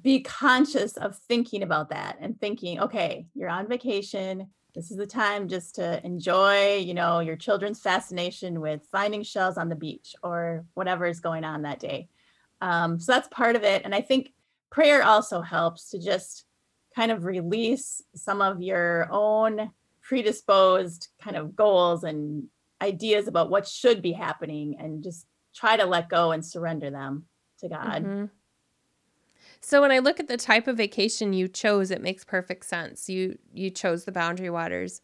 be 0.00 0.20
conscious 0.20 0.96
of 0.96 1.18
thinking 1.28 1.62
about 1.62 1.90
that 1.90 2.16
and 2.20 2.40
thinking, 2.40 2.80
okay, 2.80 3.26
you're 3.34 3.50
on 3.50 3.68
vacation. 3.68 4.46
This 4.74 4.90
is 4.90 4.96
the 4.96 5.06
time 5.06 5.48
just 5.48 5.74
to 5.74 6.04
enjoy, 6.06 6.76
you 6.76 6.94
know, 6.94 7.18
your 7.18 7.36
children's 7.36 7.80
fascination 7.80 8.60
with 8.60 8.86
finding 8.90 9.22
shells 9.22 9.58
on 9.58 9.68
the 9.68 9.74
beach 9.76 10.14
or 10.22 10.64
whatever 10.74 11.06
is 11.06 11.20
going 11.20 11.44
on 11.44 11.62
that 11.62 11.80
day. 11.80 12.08
Um, 12.60 12.98
so 12.98 13.12
that's 13.12 13.28
part 13.28 13.56
of 13.56 13.62
it. 13.62 13.82
And 13.84 13.94
I 13.94 14.00
think 14.00 14.32
prayer 14.70 15.02
also 15.02 15.40
helps 15.40 15.90
to 15.90 15.98
just 15.98 16.44
kind 16.94 17.10
of 17.10 17.24
release 17.24 18.02
some 18.14 18.40
of 18.40 18.60
your 18.60 19.08
own 19.10 19.70
predisposed 20.02 21.08
kind 21.22 21.36
of 21.36 21.54
goals 21.54 22.04
and 22.04 22.44
ideas 22.82 23.28
about 23.28 23.50
what 23.50 23.66
should 23.66 24.02
be 24.02 24.12
happening 24.12 24.76
and 24.78 25.02
just 25.02 25.26
try 25.54 25.76
to 25.76 25.86
let 25.86 26.08
go 26.08 26.32
and 26.32 26.44
surrender 26.44 26.90
them 26.90 27.24
to 27.60 27.68
God. 27.68 28.04
Mm-hmm. 28.04 28.24
So 29.60 29.82
when 29.82 29.92
I 29.92 29.98
look 29.98 30.18
at 30.18 30.28
the 30.28 30.36
type 30.36 30.66
of 30.66 30.76
vacation 30.76 31.32
you 31.32 31.46
chose, 31.46 31.90
it 31.90 32.02
makes 32.02 32.24
perfect 32.24 32.64
sense. 32.64 33.08
You 33.08 33.38
you 33.52 33.70
chose 33.70 34.04
the 34.04 34.12
Boundary 34.12 34.50
Waters 34.50 35.02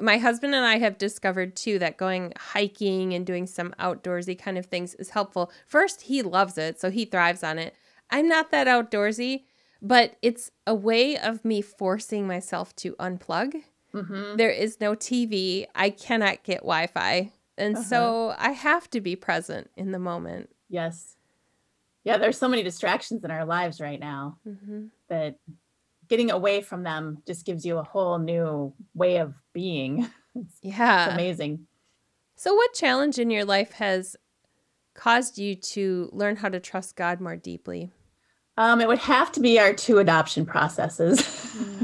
my 0.00 0.18
husband 0.18 0.54
and 0.54 0.64
I 0.64 0.78
have 0.78 0.98
discovered 0.98 1.56
too 1.56 1.78
that 1.78 1.96
going 1.96 2.32
hiking 2.36 3.14
and 3.14 3.24
doing 3.26 3.46
some 3.46 3.74
outdoorsy 3.78 4.38
kind 4.38 4.58
of 4.58 4.66
things 4.66 4.94
is 4.94 5.10
helpful. 5.10 5.50
First, 5.66 6.02
he 6.02 6.22
loves 6.22 6.58
it, 6.58 6.80
so 6.80 6.90
he 6.90 7.04
thrives 7.04 7.42
on 7.42 7.58
it. 7.58 7.74
I'm 8.10 8.28
not 8.28 8.50
that 8.50 8.66
outdoorsy, 8.66 9.44
but 9.80 10.16
it's 10.22 10.50
a 10.66 10.74
way 10.74 11.16
of 11.16 11.44
me 11.44 11.60
forcing 11.62 12.26
myself 12.26 12.74
to 12.76 12.94
unplug. 12.94 13.62
hmm 13.92 14.36
There 14.36 14.50
is 14.50 14.80
no 14.80 14.94
TV. 14.94 15.66
I 15.74 15.90
cannot 15.90 16.42
get 16.42 16.58
Wi 16.60 16.86
Fi. 16.88 17.32
And 17.56 17.76
Uh-huh. 17.76 17.84
so 17.84 18.34
I 18.36 18.50
have 18.50 18.90
to 18.90 19.00
be 19.00 19.14
present 19.16 19.70
in 19.76 19.92
the 19.92 19.98
moment. 19.98 20.50
Yes. 20.68 21.16
Yeah, 22.04 22.18
there's 22.18 22.36
so 22.38 22.48
many 22.48 22.62
distractions 22.62 23.24
in 23.24 23.30
our 23.30 23.44
lives 23.44 23.80
right 23.80 24.00
now 24.00 24.38
hmm 24.44 24.86
that 25.08 25.36
getting 26.08 26.30
away 26.30 26.60
from 26.60 26.82
them 26.82 27.22
just 27.26 27.44
gives 27.46 27.64
you 27.64 27.78
a 27.78 27.82
whole 27.82 28.18
new 28.18 28.72
way 28.94 29.18
of 29.18 29.34
being. 29.52 30.08
It's 30.36 30.58
Yeah. 30.62 31.12
amazing. 31.14 31.68
So, 32.34 32.54
what 32.54 32.74
challenge 32.74 33.20
in 33.20 33.30
your 33.30 33.44
life 33.44 33.70
has 33.74 34.16
caused 34.94 35.38
you 35.38 35.54
to 35.54 36.10
learn 36.12 36.34
how 36.34 36.48
to 36.48 36.58
trust 36.58 36.96
God 36.96 37.20
more 37.20 37.36
deeply? 37.36 37.92
Um, 38.56 38.80
it 38.80 38.88
would 38.88 38.98
have 38.98 39.30
to 39.32 39.40
be 39.40 39.60
our 39.60 39.72
two 39.72 39.98
adoption 39.98 40.44
processes. 40.44 41.22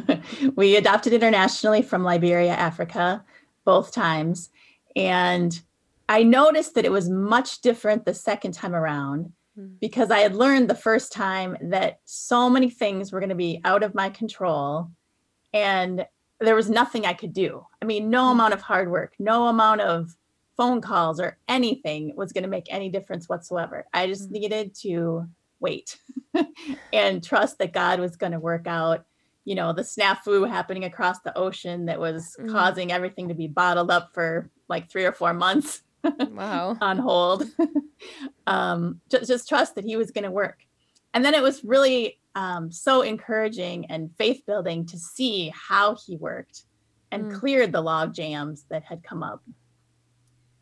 we 0.57 0.75
adopted 0.77 1.13
internationally 1.13 1.83
from 1.83 2.03
Liberia, 2.03 2.53
Africa, 2.53 3.25
both 3.65 3.93
times. 3.93 4.51
And 4.97 5.61
I 6.09 6.25
noticed 6.25 6.75
that 6.75 6.85
it 6.85 6.91
was 6.93 7.09
much 7.09 7.61
different 7.61 8.05
the 8.05 8.15
second 8.15 8.55
time 8.55 8.75
around 8.75 9.27
Mm. 9.27 9.33
Because 9.81 10.11
I 10.11 10.21
had 10.21 10.35
learned 10.35 10.69
the 10.69 10.75
first 10.75 11.13
time 11.13 11.57
that 11.63 12.01
so 12.05 12.49
many 12.51 12.71
things 12.71 13.13
were 13.13 13.21
going 13.21 13.31
to 13.31 13.35
be 13.35 13.61
out 13.65 13.83
of 13.83 13.95
my 13.95 14.11
control 14.11 14.91
and 15.53 16.07
there 16.41 16.55
was 16.55 16.71
nothing 16.71 17.05
I 17.05 17.13
could 17.13 17.33
do. 17.33 17.67
I 17.83 17.85
mean, 17.85 18.09
no 18.09 18.25
Mm. 18.25 18.33
amount 18.33 18.55
of 18.55 18.63
hard 18.63 18.91
work, 18.91 19.15
no 19.19 19.49
amount 19.49 19.83
of 19.83 20.17
phone 20.57 20.81
calls 20.81 21.21
or 21.21 21.39
anything 21.49 22.15
was 22.17 22.33
going 22.33 22.45
to 22.45 22.49
make 22.49 22.67
any 22.71 22.89
difference 22.91 23.29
whatsoever. 23.29 23.87
I 23.93 24.07
just 24.07 24.29
Mm. 24.29 24.33
needed 24.33 24.75
to 24.83 25.27
wait 25.59 25.99
and 26.93 27.23
trust 27.23 27.59
that 27.59 27.73
God 27.73 28.01
was 28.01 28.17
going 28.17 28.33
to 28.33 28.41
work 28.41 28.67
out, 28.67 29.05
you 29.45 29.55
know, 29.55 29.73
the 29.73 29.83
snafu 29.83 30.49
happening 30.49 30.85
across 30.85 31.21
the 31.21 31.37
ocean 31.37 31.87
that 31.87 31.99
was 32.01 32.37
Mm. 32.39 32.53
causing 32.53 32.93
everything 32.93 33.29
to 33.29 33.35
be 33.35 33.47
bottled 33.49 33.91
up 33.91 34.11
for 34.15 34.51
like 34.69 34.91
three 34.91 35.05
or 35.05 35.13
four 35.13 35.35
months 35.35 35.83
Wow. 36.31 36.77
on 36.81 36.99
hold. 36.99 37.45
um, 38.47 39.01
just, 39.11 39.29
just 39.29 39.49
trust 39.49 39.75
that 39.75 39.85
he 39.85 39.97
was 39.97 40.11
going 40.11 40.25
to 40.25 40.31
work. 40.31 40.59
And 41.15 41.25
then 41.25 41.35
it 41.35 41.43
was 41.43 41.65
really 41.65 42.19
um, 42.35 42.71
so 42.71 43.03
encouraging 43.03 43.87
and 43.87 44.11
faith 44.17 44.43
building 44.47 44.87
to 44.87 44.99
see 44.99 45.53
how 45.55 45.97
he 46.07 46.17
worked 46.17 46.65
and 47.13 47.25
Mm. 47.27 47.35
cleared 47.41 47.73
the 47.73 47.81
log 47.81 48.15
jams 48.15 48.65
that 48.71 48.85
had 48.85 49.03
come 49.03 49.23
up. 49.25 49.43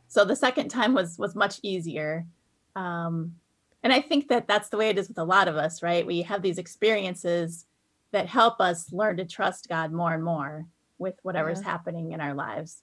So 0.08 0.24
the 0.24 0.34
second 0.36 0.70
time 0.70 0.94
was 0.94 1.18
was 1.18 1.34
much 1.34 1.60
easier. 1.62 2.24
Um, 2.74 3.34
and 3.82 3.92
I 3.92 4.00
think 4.00 4.28
that 4.28 4.48
that's 4.48 4.70
the 4.70 4.78
way 4.78 4.88
it 4.88 4.98
is 4.98 5.08
with 5.08 5.18
a 5.18 5.24
lot 5.24 5.46
of 5.48 5.56
us, 5.56 5.82
right? 5.82 6.06
We 6.06 6.22
have 6.22 6.40
these 6.40 6.56
experiences 6.56 7.66
that 8.12 8.26
help 8.26 8.60
us 8.60 8.90
learn 8.92 9.18
to 9.18 9.26
trust 9.26 9.68
God 9.68 9.92
more 9.92 10.14
and 10.14 10.24
more 10.24 10.64
with 10.96 11.16
whatever's 11.22 11.60
Yeah. 11.60 11.68
happening 11.68 12.12
in 12.12 12.20
our 12.22 12.32
lives. 12.32 12.82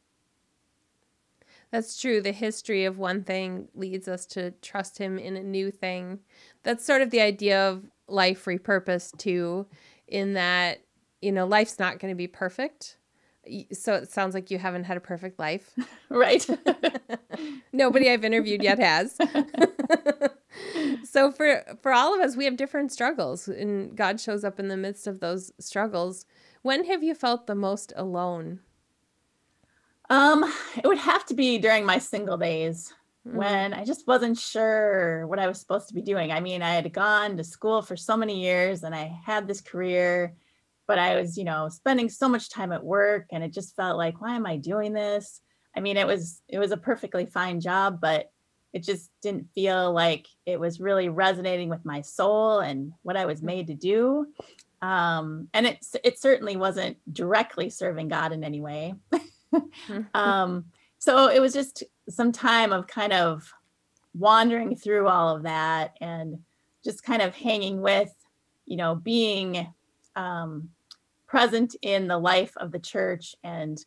That's 1.76 2.00
true. 2.00 2.22
The 2.22 2.32
history 2.32 2.86
of 2.86 3.00
one 3.00 3.26
thing 3.26 3.68
leads 3.76 4.08
us 4.08 4.26
to 4.28 4.52
trust 4.62 4.98
him 4.98 5.20
in 5.20 5.36
a 5.36 5.44
new 5.44 5.72
thing. 5.72 6.20
That's 6.64 6.86
sort 6.86 7.02
of 7.02 7.10
the 7.10 7.20
idea 7.20 7.70
of 7.70 7.84
life 8.08 8.46
repurposed, 8.46 9.18
too, 9.18 9.66
in 10.08 10.36
that, 10.36 10.80
you 11.22 11.34
know, 11.34 11.46
life's 11.46 11.78
not 11.78 12.00
going 12.00 12.14
to 12.14 12.16
be 12.16 12.28
perfect. 12.28 12.96
So 13.74 13.96
it 13.96 14.10
sounds 14.10 14.34
like 14.34 14.50
you 14.50 14.58
haven't 14.58 14.86
had 14.86 14.96
a 14.96 15.02
perfect 15.02 15.38
life. 15.38 15.72
Right. 16.10 16.48
Nobody 17.74 18.10
I've 18.10 18.24
interviewed 18.24 18.64
yet 18.64 18.80
has. 18.80 19.18
so 21.04 21.30
for 21.30 21.62
for 21.82 21.92
all 21.92 22.16
of 22.16 22.22
us, 22.22 22.38
we 22.38 22.46
have 22.46 22.56
different 22.56 22.94
struggles, 22.94 23.50
and 23.50 23.98
God 23.98 24.22
shows 24.22 24.46
up 24.46 24.60
in 24.62 24.70
the 24.70 24.78
midst 24.78 25.08
of 25.08 25.20
those 25.20 25.52
struggles. 25.60 26.26
When 26.62 26.86
have 26.86 27.04
you 27.04 27.16
felt 27.16 27.48
the 27.48 27.56
most 27.56 27.92
alone? 27.98 28.62
Um, 30.10 30.44
it 30.78 30.88
would 30.88 30.98
have 30.98 31.26
to 31.28 31.34
be 31.34 31.58
during 31.58 31.86
my 31.86 31.98
single 31.98 32.38
days 32.38 32.94
Mm, 33.28 33.34
when 33.34 33.74
I 33.74 33.86
just 33.86 34.08
wasn't 34.08 34.38
sure 34.38 35.26
what 35.28 35.40
I 35.40 35.48
was 35.48 35.60
supposed 35.60 35.88
to 35.88 35.94
be 35.94 36.02
doing. 36.02 36.32
I 36.32 36.40
mean, 36.40 36.62
I 36.62 36.76
had 36.76 36.92
gone 36.94 37.38
to 37.38 37.44
school 37.44 37.82
for 37.82 37.96
so 37.96 38.16
many 38.16 38.42
years 38.42 38.84
and 38.84 38.94
I 38.94 39.20
had 39.26 39.48
this 39.48 39.62
career, 39.62 40.36
but 40.88 41.00
I 41.00 41.16
was, 41.16 41.38
you 41.38 41.44
know, 41.44 41.70
spending 41.70 42.10
so 42.10 42.30
much 42.30 42.50
time 42.50 42.72
at 42.72 42.84
work 42.84 43.28
and 43.32 43.44
it 43.44 43.54
just 43.54 43.76
felt 43.76 43.98
like, 43.98 44.22
why 44.22 44.36
am 44.36 44.46
I 44.46 44.58
doing 44.58 44.94
this? 44.94 45.42
I 45.76 45.80
mean, 45.80 45.98
it 45.98 46.08
was 46.08 46.42
it 46.48 46.60
was 46.60 46.72
a 46.72 46.78
perfectly 46.78 47.26
fine 47.26 47.60
job, 47.60 48.00
but 48.00 48.30
it 48.74 48.84
just 48.84 49.10
didn't 49.22 49.50
feel 49.56 49.92
like 49.92 50.28
it 50.46 50.60
was 50.60 50.80
really 50.80 51.10
resonating 51.10 51.70
with 51.70 51.86
my 51.86 52.02
soul 52.02 52.60
and 52.60 52.94
what 53.04 53.18
I 53.18 53.26
was 53.26 53.42
made 53.42 53.68
to 53.68 53.74
do. 53.74 54.28
Um, 54.82 55.48
and 55.54 55.66
it 55.66 55.86
it 56.04 56.20
certainly 56.20 56.56
wasn't 56.58 56.98
directly 57.12 57.70
serving 57.70 58.10
God 58.10 58.32
in 58.34 58.44
any 58.44 58.62
way. 58.62 58.94
Mhm. 59.90 60.08
um, 60.14 60.66
so 61.00 61.28
it 61.30 61.40
was 61.40 61.54
just 61.54 61.84
some 62.10 62.32
time 62.32 62.72
of 62.72 62.88
kind 62.88 63.14
of 63.14 63.52
wandering 64.14 64.76
through 64.76 65.08
all 65.08 65.36
of 65.36 65.44
that 65.44 65.96
and 66.02 66.40
just 66.84 67.04
kind 67.04 67.22
of 67.22 67.36
hanging 67.36 67.82
with, 67.82 68.14
you 68.66 68.78
know, 68.78 68.96
being 68.96 69.68
um, 70.16 70.70
present 71.28 71.76
in 71.82 72.08
the 72.08 72.18
life 72.18 72.54
of 72.58 72.72
the 72.72 72.80
church 72.80 73.36
and 73.44 73.84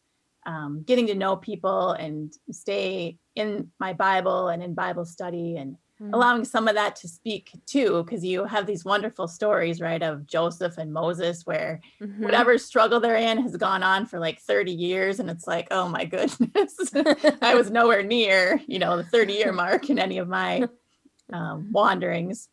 um, 0.47 0.83
getting 0.87 1.07
to 1.07 1.15
know 1.15 1.37
people 1.37 1.93
and 1.93 2.33
stay 2.51 3.19
in 3.35 3.71
my 3.79 3.93
Bible 3.93 4.49
and 4.49 4.63
in 4.63 4.75
Bible 4.75 5.05
study 5.05 5.57
and 5.57 5.77
Mm. 6.01 6.15
allowing 6.15 6.45
some 6.45 6.69
of 6.69 6.77
that 6.77 6.95
to 6.97 7.09
speak 7.09 7.51
too, 7.67 8.05
because 8.05 8.25
you 8.25 8.45
have 8.45 8.67
these 8.67 8.85
wonderful 8.85 9.27
stories, 9.27 9.81
right, 9.81 10.01
of 10.01 10.29
Joseph 10.29 10.79
and 10.79 10.93
Moses 10.93 11.45
where 11.45 11.81
Mhm. 12.01 12.21
whatever 12.21 12.57
struggle 12.57 13.01
they're 13.01 13.17
in 13.17 13.39
has 13.43 13.57
gone 13.57 13.83
on 13.83 14.07
for 14.07 14.21
like 14.21 14.39
30 14.41 14.71
years 14.71 15.19
and 15.19 15.29
it's 15.29 15.49
like 15.49 15.67
oh 15.73 15.89
my 15.89 16.05
goodness 16.05 16.77
i 17.43 17.55
was 17.57 17.71
nowhere 17.73 18.05
near 18.05 18.61
you 18.69 18.79
know 18.79 18.97
the 18.97 19.03
30 19.03 19.33
year 19.33 19.53
mark 19.65 19.91
in 19.91 19.99
any 19.99 20.19
of 20.19 20.29
my 20.29 20.69
um, 21.33 21.69
wanderings 21.73 22.49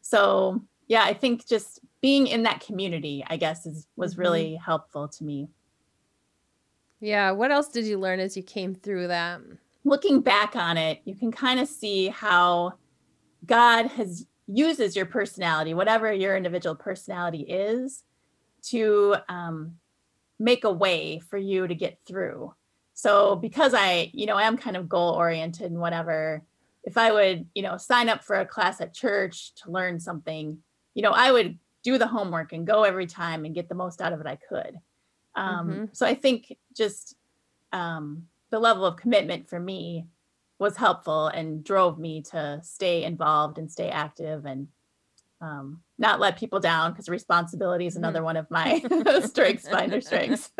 so 0.00 0.62
yeah 0.86 1.02
i 1.04 1.12
think 1.12 1.46
just 1.46 1.80
being 2.00 2.26
in 2.28 2.44
that 2.44 2.60
community 2.60 3.24
i 3.28 3.36
guess 3.36 3.66
is 3.66 3.86
was 3.96 4.16
really 4.16 4.54
helpful 4.54 5.08
to 5.08 5.24
me 5.24 5.48
Yeah. 7.00 7.32
What 7.32 7.50
else 7.50 7.68
did 7.68 7.84
you 7.84 7.98
learn 7.98 8.20
as 8.20 8.36
you 8.36 8.44
came 8.44 8.76
through 8.76 9.08
that? 9.08 9.40
Looking 9.84 10.20
back 10.20 10.54
on 10.56 10.76
it 10.76 11.00
you 11.04 11.14
can 11.14 11.32
kind 11.32 11.58
of 11.60 11.68
see 11.68 12.08
how 12.08 12.72
god 13.44 13.86
has 13.86 14.26
uses 14.46 14.94
your 14.96 15.06
personality 15.06 15.74
whatever 15.74 16.12
your 16.12 16.36
individual 16.36 16.74
personality 16.74 17.42
is 17.42 18.04
to 18.62 19.16
um, 19.28 19.74
make 20.38 20.64
a 20.64 20.72
way 20.72 21.18
for 21.30 21.36
you 21.36 21.66
to 21.66 21.74
get 21.74 21.98
through 22.06 22.52
so 22.94 23.36
because 23.36 23.74
i 23.74 24.10
you 24.12 24.26
know 24.26 24.38
am 24.38 24.56
kind 24.56 24.76
of 24.76 24.88
goal 24.88 25.14
oriented 25.14 25.70
and 25.70 25.80
whatever 25.80 26.42
if 26.84 26.96
i 26.96 27.10
would 27.12 27.46
you 27.54 27.62
know 27.62 27.76
sign 27.76 28.08
up 28.08 28.22
for 28.22 28.36
a 28.36 28.46
class 28.46 28.80
at 28.80 28.94
church 28.94 29.54
to 29.54 29.70
learn 29.70 29.98
something 29.98 30.58
you 30.94 31.02
know 31.02 31.12
i 31.12 31.30
would 31.32 31.58
do 31.82 31.98
the 31.98 32.06
homework 32.06 32.52
and 32.52 32.66
go 32.66 32.84
every 32.84 33.06
time 33.06 33.44
and 33.44 33.54
get 33.54 33.68
the 33.68 33.74
most 33.74 34.00
out 34.00 34.12
of 34.12 34.20
it 34.20 34.26
i 34.26 34.36
could 34.48 34.76
um, 35.34 35.68
Mhm. 35.68 35.96
so 35.96 36.06
i 36.06 36.14
think 36.14 36.56
just 36.76 37.16
um, 37.72 38.26
the 38.52 38.60
level 38.60 38.84
of 38.84 38.96
commitment 38.96 39.48
for 39.48 39.58
me 39.58 40.06
was 40.60 40.76
helpful 40.76 41.26
and 41.26 41.64
drove 41.64 41.98
me 41.98 42.22
to 42.22 42.60
stay 42.62 43.02
involved 43.02 43.58
and 43.58 43.72
stay 43.72 43.88
active 43.88 44.44
and 44.44 44.68
um, 45.40 45.80
not 45.98 46.20
let 46.20 46.38
people 46.38 46.60
down 46.60 46.92
because 46.92 47.08
responsibility 47.08 47.86
is 47.86 47.96
another 47.96 48.22
one 48.22 48.36
of 48.36 48.48
my 48.48 48.80
strengths, 49.24 49.68
minor 49.72 50.00
strengths. 50.00 50.52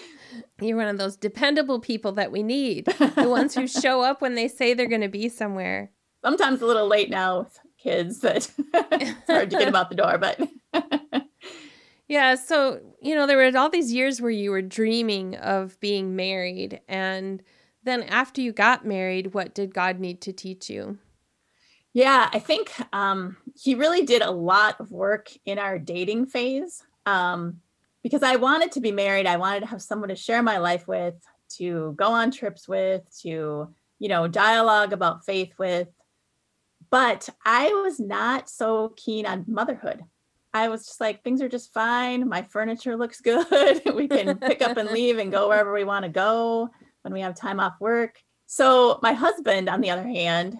You're 0.60 0.76
one 0.76 0.88
of 0.88 0.98
those 0.98 1.16
dependable 1.16 1.78
people 1.78 2.12
that 2.12 2.32
we 2.32 2.42
need. 2.42 2.86
The 2.86 3.28
ones 3.28 3.54
who 3.54 3.68
show 3.68 4.02
up 4.02 4.20
when 4.20 4.34
they 4.34 4.48
say 4.48 4.74
they're 4.74 4.88
going 4.88 5.02
to 5.02 5.08
be 5.08 5.28
somewhere. 5.28 5.92
Sometimes 6.24 6.62
a 6.62 6.66
little 6.66 6.88
late 6.88 7.10
now 7.10 7.40
with 7.40 7.60
kids 7.78 8.20
that 8.20 8.50
it's 8.56 9.26
hard 9.28 9.50
to 9.50 9.56
get 9.56 9.66
them 9.66 9.76
out 9.76 9.90
the 9.90 9.94
door, 9.94 10.18
but 10.18 10.40
Yeah, 12.08 12.34
so 12.34 12.80
you 13.00 13.14
know 13.14 13.26
there 13.26 13.36
were 13.38 13.56
all 13.58 13.70
these 13.70 13.92
years 13.92 14.20
where 14.20 14.30
you 14.30 14.50
were 14.50 14.62
dreaming 14.62 15.36
of 15.36 15.78
being 15.80 16.14
married, 16.16 16.80
and 16.88 17.42
then 17.82 18.02
after 18.04 18.40
you 18.40 18.52
got 18.52 18.86
married, 18.86 19.34
what 19.34 19.54
did 19.54 19.74
God 19.74 20.00
need 20.00 20.20
to 20.22 20.32
teach 20.32 20.68
you? 20.68 20.98
Yeah, 21.94 22.28
I 22.32 22.40
think 22.40 22.72
um, 22.92 23.36
he 23.56 23.76
really 23.76 24.04
did 24.04 24.20
a 24.20 24.30
lot 24.30 24.80
of 24.80 24.90
work 24.90 25.30
in 25.46 25.60
our 25.60 25.78
dating 25.78 26.26
phase 26.26 26.82
um, 27.06 27.60
because 28.02 28.24
I 28.24 28.36
wanted 28.36 28.72
to 28.72 28.80
be 28.80 28.90
married. 28.90 29.26
I 29.26 29.36
wanted 29.36 29.60
to 29.60 29.66
have 29.66 29.80
someone 29.80 30.08
to 30.08 30.16
share 30.16 30.42
my 30.42 30.58
life 30.58 30.88
with, 30.88 31.14
to 31.58 31.94
go 31.96 32.06
on 32.06 32.32
trips 32.32 32.66
with, 32.66 33.02
to, 33.20 33.72
you 34.00 34.08
know, 34.08 34.26
dialogue 34.26 34.92
about 34.92 35.24
faith 35.24 35.52
with. 35.56 35.86
But 36.90 37.28
I 37.44 37.68
was 37.84 38.00
not 38.00 38.48
so 38.48 38.92
keen 38.96 39.24
on 39.24 39.44
motherhood. 39.46 40.02
I 40.54 40.68
was 40.68 40.86
just 40.86 41.00
like, 41.00 41.22
things 41.22 41.42
are 41.42 41.48
just 41.48 41.74
fine. 41.74 42.28
My 42.28 42.42
furniture 42.42 42.96
looks 42.96 43.20
good. 43.20 43.82
we 43.94 44.06
can 44.08 44.38
pick 44.38 44.62
up 44.62 44.76
and 44.76 44.88
leave 44.90 45.18
and 45.18 45.32
go 45.32 45.48
wherever 45.48 45.72
we 45.72 45.84
want 45.84 46.04
to 46.04 46.08
go 46.08 46.70
when 47.02 47.12
we 47.12 47.20
have 47.20 47.34
time 47.34 47.58
off 47.60 47.74
work. 47.80 48.18
So, 48.46 49.00
my 49.02 49.12
husband, 49.12 49.68
on 49.68 49.80
the 49.80 49.90
other 49.90 50.06
hand, 50.06 50.56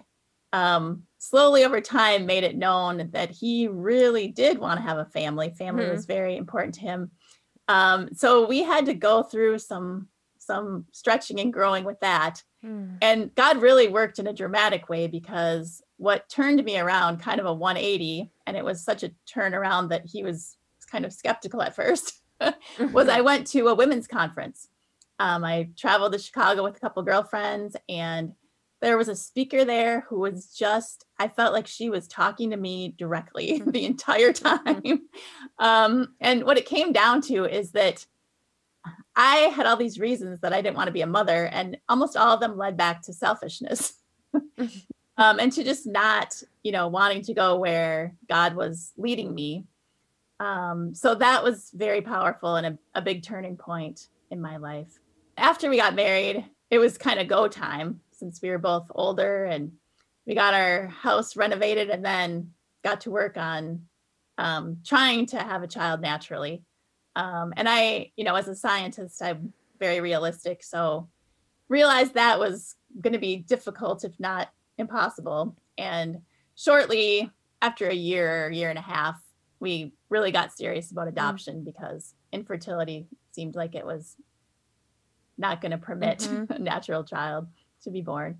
um, 0.51 1.03
slowly 1.17 1.63
over 1.63 1.81
time 1.81 2.25
made 2.25 2.43
it 2.43 2.57
known 2.57 3.09
that 3.13 3.31
he 3.31 3.67
really 3.67 4.27
did 4.27 4.59
want 4.59 4.79
to 4.79 4.85
have 4.85 4.97
a 4.97 5.05
family. 5.05 5.53
Family 5.57 5.83
mm-hmm. 5.83 5.93
was 5.93 6.05
very 6.05 6.37
important 6.37 6.75
to 6.75 6.81
him. 6.81 7.11
Um, 7.67 8.09
so 8.13 8.47
we 8.47 8.63
had 8.63 8.85
to 8.85 8.93
go 8.93 9.23
through 9.23 9.59
some 9.59 10.07
some 10.37 10.85
stretching 10.91 11.39
and 11.39 11.51
growing 11.51 11.83
with 11.83 11.99
that. 12.01 12.43
Mm. 12.63 12.97
And 13.01 13.33
God 13.33 13.61
really 13.61 13.87
worked 13.87 14.19
in 14.19 14.27
a 14.27 14.33
dramatic 14.33 14.89
way 14.89 15.07
because 15.07 15.81
what 15.97 16.27
turned 16.29 16.63
me 16.63 16.77
around 16.77 17.21
kind 17.21 17.39
of 17.39 17.45
a 17.45 17.53
180 17.53 18.31
and 18.45 18.57
it 18.57 18.65
was 18.65 18.83
such 18.83 19.03
a 19.03 19.11
turnaround 19.27 19.89
that 19.89 20.05
he 20.05 20.23
was 20.23 20.57
kind 20.91 21.05
of 21.05 21.13
skeptical 21.13 21.61
at 21.61 21.75
first 21.75 22.21
was 22.91 23.07
I 23.07 23.21
went 23.21 23.47
to 23.47 23.67
a 23.67 23.75
women's 23.75 24.07
conference. 24.07 24.67
Um, 25.19 25.43
I 25.43 25.69
traveled 25.77 26.13
to 26.13 26.19
Chicago 26.19 26.63
with 26.63 26.75
a 26.75 26.79
couple 26.79 27.01
girlfriends 27.03 27.77
and 27.87 28.33
there 28.81 28.97
was 28.97 29.07
a 29.07 29.15
speaker 29.15 29.65
there 29.65 30.01
who 30.09 30.19
was 30.19 30.53
just 30.53 31.05
i 31.17 31.27
felt 31.27 31.53
like 31.53 31.65
she 31.65 31.89
was 31.89 32.07
talking 32.07 32.51
to 32.51 32.57
me 32.57 32.93
directly 32.97 33.63
the 33.67 33.85
entire 33.85 34.33
time. 34.33 35.01
Um, 35.57 36.15
and 36.19 36.43
what 36.43 36.57
it 36.57 36.65
came 36.65 36.91
down 36.91 37.21
to 37.21 37.45
is 37.45 37.71
that 37.71 38.05
i 39.15 39.35
had 39.55 39.65
all 39.65 39.77
these 39.77 40.01
reasons 40.01 40.41
that 40.41 40.51
i 40.51 40.61
didn't 40.61 40.75
want 40.75 40.87
to 40.87 40.93
be 40.93 40.99
a 40.99 41.07
mother 41.07 41.45
and 41.45 41.77
almost 41.87 42.17
all 42.17 42.33
of 42.33 42.41
them 42.41 42.57
led 42.57 42.75
back 42.75 43.01
to 43.03 43.13
selfishness 43.13 43.93
um, 45.17 45.39
and 45.39 45.51
to 45.53 45.63
just 45.63 45.85
not 45.85 46.41
you 46.63 46.71
know 46.71 46.87
wanting 46.87 47.21
to 47.21 47.33
go 47.33 47.57
where 47.57 48.15
god 48.27 48.55
was 48.55 48.91
leading 48.97 49.33
me 49.33 49.65
um, 50.39 50.93
so 50.93 51.15
that 51.15 51.43
was 51.43 51.71
very 51.73 52.01
powerful 52.01 52.57
and 52.57 52.67
a, 52.67 52.77
a 52.95 53.01
big 53.01 53.23
turning 53.23 53.55
point 53.55 54.09
in 54.31 54.41
my 54.41 54.57
life 54.57 54.99
after 55.37 55.69
we 55.69 55.77
got 55.77 55.95
married 55.95 56.45
it 56.69 56.79
was 56.79 56.97
kind 56.97 57.19
of 57.19 57.27
go 57.27 57.47
time 57.47 58.01
since 58.11 58.41
we 58.41 58.49
were 58.49 58.57
both 58.57 58.85
older 58.95 59.45
and 59.45 59.71
we 60.25 60.33
got 60.33 60.53
our 60.53 60.87
house 60.87 61.35
renovated 61.35 61.89
and 61.89 62.03
then 62.03 62.51
got 62.83 63.01
to 63.01 63.11
work 63.11 63.37
on 63.37 63.81
um, 64.37 64.77
trying 64.85 65.25
to 65.27 65.39
have 65.39 65.63
a 65.63 65.67
child 65.67 66.01
naturally. 66.01 66.63
Um, 67.15 67.53
and 67.55 67.69
I, 67.69 68.11
you 68.15 68.23
know, 68.23 68.35
as 68.35 68.47
a 68.47 68.55
scientist, 68.55 69.21
I'm 69.21 69.53
very 69.79 70.01
realistic. 70.01 70.63
So 70.63 71.09
realized 71.69 72.15
that 72.15 72.39
was 72.39 72.75
going 72.99 73.13
to 73.13 73.19
be 73.19 73.37
difficult, 73.37 74.03
if 74.03 74.19
not 74.19 74.49
impossible. 74.77 75.55
And 75.77 76.21
shortly 76.55 77.31
after 77.61 77.87
a 77.87 77.95
year, 77.95 78.49
year 78.51 78.69
and 78.69 78.79
a 78.79 78.83
half, 78.83 79.15
we 79.59 79.93
really 80.09 80.31
got 80.31 80.51
serious 80.51 80.91
about 80.91 81.07
mm. 81.07 81.11
adoption 81.11 81.61
mm. 81.61 81.65
because 81.65 82.13
infertility 82.31 83.07
seemed 83.31 83.55
like 83.55 83.75
it 83.75 83.85
was 83.85 84.15
not 85.37 85.61
going 85.61 85.71
to 85.71 85.77
permit 85.77 86.19
mm-hmm. 86.19 86.51
a 86.53 86.59
natural 86.59 87.03
child 87.03 87.47
to 87.83 87.91
be 87.91 88.01
born. 88.01 88.39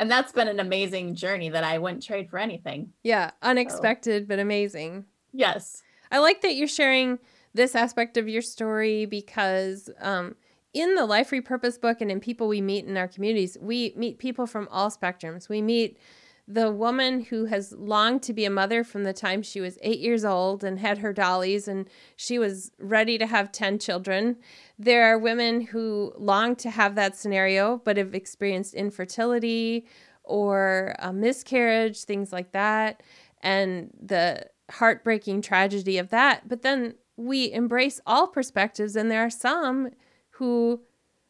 And 0.00 0.10
that's 0.10 0.30
been 0.30 0.46
an 0.46 0.60
amazing 0.60 1.16
journey 1.16 1.48
that 1.48 1.64
I 1.64 1.78
wouldn't 1.78 2.04
trade 2.04 2.30
for 2.30 2.38
anything. 2.38 2.92
Yeah, 3.02 3.32
unexpected 3.42 4.24
so. 4.24 4.26
but 4.28 4.38
amazing. 4.38 5.06
Yes. 5.32 5.82
I 6.12 6.18
like 6.18 6.42
that 6.42 6.54
you're 6.54 6.68
sharing 6.68 7.18
this 7.52 7.74
aspect 7.74 8.16
of 8.16 8.28
your 8.28 8.42
story 8.42 9.06
because 9.06 9.90
um, 10.00 10.36
in 10.72 10.94
the 10.94 11.06
Life 11.06 11.30
Repurpose 11.30 11.80
book 11.80 12.00
and 12.00 12.10
in 12.10 12.20
people 12.20 12.48
we 12.48 12.60
meet 12.60 12.84
in 12.84 12.96
our 12.96 13.08
communities, 13.08 13.56
we 13.60 13.92
meet 13.96 14.18
people 14.18 14.46
from 14.46 14.68
all 14.70 14.90
spectrums. 14.90 15.48
We 15.48 15.62
meet 15.62 15.98
the 16.50 16.72
woman 16.72 17.24
who 17.24 17.44
has 17.44 17.72
longed 17.72 18.22
to 18.22 18.32
be 18.32 18.46
a 18.46 18.50
mother 18.50 18.82
from 18.82 19.04
the 19.04 19.12
time 19.12 19.42
she 19.42 19.60
was 19.60 19.78
eight 19.82 19.98
years 19.98 20.24
old 20.24 20.64
and 20.64 20.78
had 20.78 20.98
her 20.98 21.12
dollies 21.12 21.68
and 21.68 21.86
she 22.16 22.38
was 22.38 22.72
ready 22.78 23.18
to 23.18 23.26
have 23.26 23.52
10 23.52 23.78
children. 23.78 24.36
There 24.78 25.04
are 25.04 25.18
women 25.18 25.60
who 25.60 26.14
long 26.16 26.56
to 26.56 26.70
have 26.70 26.94
that 26.94 27.16
scenario 27.16 27.82
but 27.84 27.98
have 27.98 28.14
experienced 28.14 28.72
infertility 28.72 29.86
or 30.24 30.94
a 30.98 31.12
miscarriage, 31.12 32.04
things 32.04 32.32
like 32.32 32.52
that, 32.52 33.02
and 33.42 33.90
the 34.00 34.46
heartbreaking 34.70 35.42
tragedy 35.42 35.98
of 35.98 36.10
that. 36.10 36.48
But 36.48 36.62
then 36.62 36.94
we 37.16 37.50
embrace 37.52 38.00
all 38.06 38.26
perspectives, 38.26 38.94
and 38.94 39.10
there 39.10 39.24
are 39.24 39.30
some 39.30 39.90
who 40.38 40.82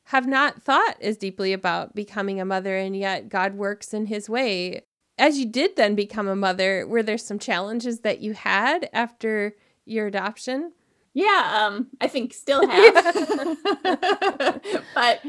have 0.05 0.27
not 0.27 0.63
thought 0.63 0.97
as 1.03 1.19
deeply 1.19 1.53
about 1.53 1.95
becoming 1.95 2.41
a 2.41 2.45
mother, 2.45 2.77
and 2.77 2.97
yet 2.97 3.29
God 3.29 3.55
works 3.55 3.93
in 3.93 4.07
his 4.07 4.29
way 4.29 4.83
as 5.19 5.39
you 5.39 5.47
did 5.47 5.77
then 5.77 5.95
become 5.95 6.29
a 6.29 6.37
mother, 6.37 6.87
were 6.87 7.03
there 7.03 7.19
some 7.19 7.39
challenges 7.39 8.01
that 8.01 8.21
you 8.21 8.33
had 8.35 8.89
after 8.93 9.57
your 9.85 10.07
adoption? 10.07 10.73
Yeah, 11.13 11.67
um, 11.67 11.89
I 12.01 12.07
think 12.07 12.33
still 12.33 12.67
have. 12.69 13.59
but 14.95 15.21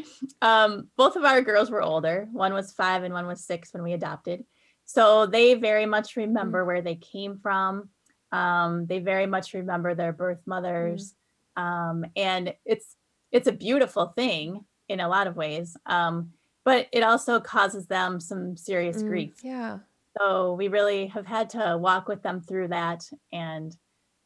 um, 0.42 0.90
both 0.96 1.16
of 1.16 1.24
our 1.24 1.42
girls 1.42 1.72
were 1.72 1.82
older. 1.82 2.28
One 2.32 2.54
was 2.54 2.72
five 2.72 3.04
and 3.04 3.14
one 3.14 3.26
was 3.26 3.44
six 3.44 3.74
when 3.74 3.84
we 3.84 3.94
adopted. 3.94 4.46
So 4.86 5.26
they 5.26 5.56
very 5.56 5.86
much 5.86 6.16
remember 6.16 6.64
mm. 6.64 6.68
where 6.68 6.82
they 6.82 6.96
came 6.96 7.40
from. 7.40 7.90
Um, 8.32 8.86
they 8.86 9.00
very 9.00 9.26
much 9.26 9.54
remember 9.54 9.96
their 9.96 10.14
birth 10.14 10.42
mothers. 10.46 11.16
Mm. 11.58 11.62
Um, 11.62 12.06
and 12.16 12.54
it's 12.66 12.96
it's 13.32 13.48
a 13.48 13.52
beautiful 13.52 14.08
thing 14.16 14.66
in 14.88 15.00
a 15.00 15.08
lot 15.08 15.28
of 15.28 15.36
ways. 15.36 15.78
Um, 15.86 16.32
but 16.66 16.88
it 16.92 17.04
also 17.04 17.40
causes 17.40 17.88
them 17.88 18.20
some 18.20 18.58
serious 18.58 19.02
mm, 19.02 19.08
grief. 19.08 19.40
Yeah. 19.44 19.80
So 20.18 20.54
we 20.54 20.68
really 20.68 21.08
have 21.08 21.26
had 21.26 21.50
to 21.52 21.78
walk 21.80 22.08
with 22.08 22.22
them 22.24 22.42
through 22.42 22.70
that, 22.70 23.08
and 23.32 23.76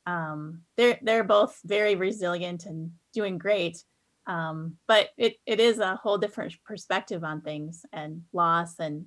um, 0.06 0.62
they're 0.76 0.98
they're 1.02 1.24
both 1.24 1.60
very 1.64 1.96
resilient 1.96 2.66
and 2.66 2.92
doing 3.14 3.38
great. 3.38 3.84
Um, 4.26 4.78
but 4.88 5.10
it 5.18 5.36
it 5.46 5.60
is 5.60 5.80
a 5.80 5.96
whole 5.96 6.18
different 6.18 6.54
perspective 6.66 7.24
on 7.24 7.42
things 7.42 7.86
and 7.92 8.24
loss 8.32 8.80
and 8.80 9.06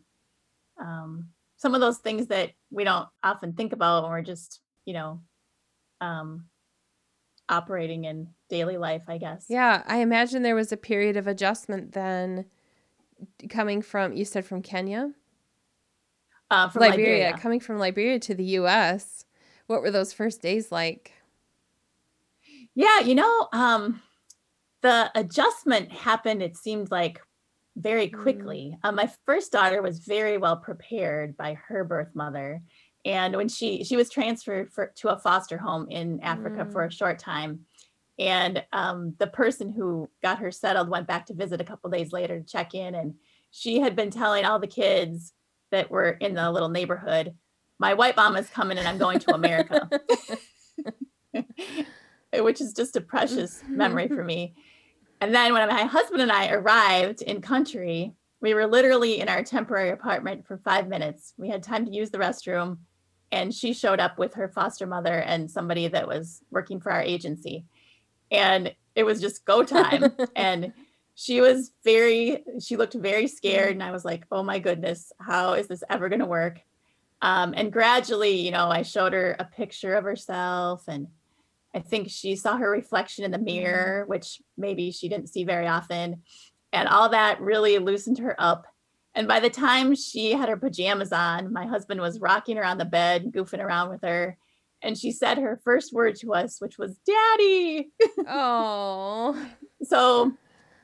um, 0.80 1.28
some 1.56 1.74
of 1.74 1.80
those 1.80 1.98
things 1.98 2.26
that 2.28 2.50
we 2.70 2.84
don't 2.84 3.08
often 3.22 3.54
think 3.54 3.72
about 3.72 4.02
when 4.02 4.12
we're 4.12 4.22
just 4.22 4.60
you 4.84 4.92
know 4.92 5.20
um, 6.00 6.44
operating 7.48 8.04
in 8.04 8.28
daily 8.48 8.76
life. 8.76 9.02
I 9.08 9.18
guess. 9.18 9.46
Yeah, 9.48 9.82
I 9.86 9.98
imagine 9.98 10.42
there 10.42 10.54
was 10.54 10.72
a 10.72 10.76
period 10.76 11.16
of 11.16 11.26
adjustment 11.26 11.92
then 11.92 12.46
coming 13.48 13.82
from 13.82 14.12
you 14.12 14.24
said 14.24 14.44
from 14.44 14.62
Kenya? 14.62 15.12
Uh, 16.50 16.68
from 16.68 16.82
Liberia. 16.82 17.06
Liberia. 17.06 17.38
Coming 17.38 17.60
from 17.60 17.78
Liberia 17.78 18.18
to 18.20 18.34
the 18.34 18.44
U.S., 18.44 19.24
what 19.66 19.82
were 19.82 19.90
those 19.90 20.12
first 20.12 20.42
days 20.42 20.70
like? 20.70 21.12
Yeah, 22.74 23.00
you 23.00 23.14
know, 23.14 23.48
um, 23.52 24.02
the 24.82 25.10
adjustment 25.14 25.90
happened. 25.90 26.42
It 26.42 26.56
seemed 26.56 26.90
like 26.90 27.20
very 27.76 28.08
quickly. 28.08 28.76
Mm. 28.84 28.94
My 28.94 29.10
first 29.24 29.52
daughter 29.52 29.82
was 29.82 30.00
very 30.00 30.38
well 30.38 30.56
prepared 30.56 31.36
by 31.36 31.54
her 31.54 31.84
birth 31.84 32.14
mother, 32.14 32.62
and 33.06 33.36
when 33.36 33.48
she 33.48 33.84
she 33.84 33.96
was 33.96 34.10
transferred 34.10 34.72
for, 34.72 34.92
to 34.96 35.08
a 35.08 35.18
foster 35.18 35.56
home 35.56 35.86
in 35.88 36.20
Africa 36.20 36.64
mm. 36.64 36.72
for 36.72 36.84
a 36.84 36.92
short 36.92 37.18
time, 37.18 37.60
and 38.18 38.64
um, 38.72 39.14
the 39.18 39.28
person 39.28 39.70
who 39.70 40.10
got 40.22 40.38
her 40.38 40.50
settled 40.50 40.88
went 40.88 41.06
back 41.06 41.26
to 41.26 41.34
visit 41.34 41.60
a 41.60 41.64
couple 41.64 41.88
days 41.90 42.12
later 42.12 42.40
to 42.40 42.46
check 42.46 42.74
in. 42.74 42.94
And 42.94 43.14
she 43.50 43.80
had 43.80 43.94
been 43.94 44.10
telling 44.10 44.44
all 44.44 44.58
the 44.58 44.66
kids 44.66 45.32
that 45.70 45.90
were 45.90 46.10
in 46.10 46.34
the 46.34 46.50
little 46.50 46.68
neighborhood, 46.68 47.34
my 47.78 47.94
white 47.94 48.16
mom 48.16 48.36
is 48.36 48.48
coming 48.48 48.78
and 48.78 48.88
I'm 48.88 48.98
going 48.98 49.18
to 49.20 49.34
America, 49.34 49.88
which 52.34 52.60
is 52.60 52.72
just 52.72 52.96
a 52.96 53.00
precious 53.00 53.62
memory 53.68 54.08
for 54.08 54.24
me. 54.32 54.54
And 55.20 55.34
then 55.34 55.52
when 55.52 55.68
my 55.68 55.84
husband 55.84 56.22
and 56.22 56.32
I 56.32 56.50
arrived 56.50 57.22
in 57.22 57.40
country, 57.40 58.14
we 58.40 58.54
were 58.54 58.66
literally 58.66 59.20
in 59.20 59.28
our 59.28 59.42
temporary 59.42 59.90
apartment 59.90 60.46
for 60.46 60.58
five 60.58 60.88
minutes. 60.88 61.34
We 61.36 61.48
had 61.48 61.62
time 61.62 61.86
to 61.86 61.92
use 61.92 62.10
the 62.10 62.18
restroom. 62.18 62.78
And 63.32 63.52
she 63.52 63.72
showed 63.72 64.00
up 64.00 64.18
with 64.18 64.34
her 64.34 64.48
foster 64.48 64.86
mother 64.86 65.14
and 65.14 65.50
somebody 65.50 65.88
that 65.88 66.06
was 66.06 66.42
working 66.50 66.80
for 66.80 66.92
our 66.92 67.02
agency. 67.02 67.64
And 68.30 68.74
it 68.94 69.04
was 69.04 69.20
just 69.20 69.44
go 69.44 69.62
time. 69.62 70.12
And 70.36 70.72
she 71.16 71.40
was 71.40 71.72
very 71.82 72.44
she 72.60 72.76
looked 72.76 72.92
very 72.92 73.26
scared 73.26 73.72
and 73.72 73.82
i 73.82 73.90
was 73.90 74.04
like 74.04 74.24
oh 74.30 74.42
my 74.42 74.58
goodness 74.58 75.12
how 75.18 75.54
is 75.54 75.66
this 75.66 75.82
ever 75.90 76.08
going 76.08 76.20
to 76.20 76.26
work? 76.26 76.60
Um, 77.22 77.54
and 77.56 77.72
gradually 77.72 78.42
you 78.42 78.50
know 78.50 78.68
i 78.68 78.82
showed 78.82 79.14
her 79.14 79.34
a 79.38 79.44
picture 79.44 79.94
of 79.94 80.04
herself 80.04 80.84
and 80.86 81.08
i 81.74 81.80
think 81.80 82.10
she 82.10 82.36
saw 82.36 82.58
her 82.58 82.70
reflection 82.70 83.24
in 83.24 83.30
the 83.30 83.38
mirror 83.38 84.04
which 84.06 84.42
maybe 84.58 84.92
she 84.92 85.08
didn't 85.08 85.30
see 85.30 85.44
very 85.44 85.66
often. 85.66 86.22
And 86.72 86.88
all 86.88 87.08
that 87.08 87.40
really 87.40 87.78
loosened 87.78 88.18
her 88.18 88.36
up 88.38 88.66
and 89.16 89.26
by 89.26 89.40
the 89.40 89.50
time 89.50 89.96
she 89.96 90.32
had 90.32 90.48
her 90.48 90.56
pajamas 90.56 91.12
on 91.12 91.52
my 91.52 91.66
husband 91.66 92.00
was 92.00 92.20
rocking 92.20 92.56
her 92.56 92.64
on 92.64 92.78
the 92.78 92.84
bed 92.84 93.32
goofing 93.32 93.62
around 93.62 93.90
with 93.90 94.02
her 94.02 94.38
and 94.82 94.96
she 94.96 95.10
said 95.10 95.38
her 95.38 95.60
first 95.64 95.92
word 95.92 96.16
to 96.16 96.34
us, 96.34 96.60
which 96.60 96.78
was 96.78 96.98
"daddy." 97.06 97.90
Oh. 98.28 99.48
so, 99.82 100.32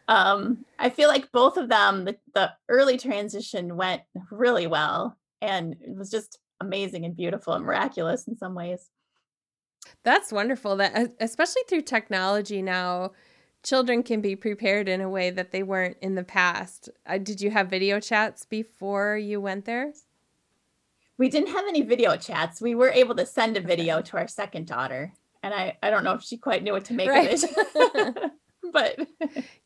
um, 0.09 0.65
I 0.79 0.91
feel 0.91 1.09
like 1.09 1.33
both 1.33 1.57
of 1.57 1.69
them, 1.69 2.05
the, 2.05 2.17
the 2.35 2.53
early 2.69 2.99
transition 2.99 3.77
went 3.77 4.03
really 4.31 4.67
well, 4.67 5.17
and 5.41 5.77
it 5.81 5.97
was 5.97 6.11
just 6.11 6.39
amazing 6.61 7.05
and 7.05 7.17
beautiful 7.17 7.55
and 7.55 7.65
miraculous 7.65 8.27
in 8.27 8.37
some 8.37 8.55
ways. 8.55 8.89
That's 10.05 10.33
wonderful. 10.33 10.77
That 10.77 11.15
especially 11.21 11.63
through 11.69 11.83
technology 11.83 12.63
now, 12.63 13.13
children 13.63 14.03
can 14.03 14.21
be 14.21 14.37
prepared 14.37 14.89
in 14.89 15.01
a 15.01 15.09
way 15.09 15.31
that 15.31 15.53
they 15.53 15.63
weren't 15.63 15.97
in 16.01 16.15
the 16.15 16.25
past. 16.25 16.89
Uh, 17.07 17.19
did 17.19 17.41
you 17.41 17.51
have 17.51 17.69
video 17.69 18.01
chats 18.01 18.45
before 18.45 19.17
you 19.17 19.41
went 19.41 19.65
there? 19.65 19.93
We 21.19 21.29
didn't 21.29 21.53
have 21.53 21.65
any 21.69 21.83
video 21.83 22.17
chats. 22.17 22.61
We 22.61 22.75
were 22.75 22.91
able 22.91 23.15
to 23.17 23.27
send 23.27 23.57
a 23.57 23.61
video 23.61 24.01
to 24.03 24.17
our 24.17 24.27
second 24.27 24.67
daughter, 24.67 25.13
and 25.43 25.55
I 25.55 25.77
I 25.83 25.91
don't 25.91 26.05
know 26.05 26.15
if 26.15 26.23
she 26.23 26.37
quite 26.37 26.63
knew 26.63 26.73
what 26.73 26.85
to 26.87 26.95
make 26.95 27.09
right. 27.09 27.33
of 27.33 27.51
it. 27.55 28.33
but 28.73 29.07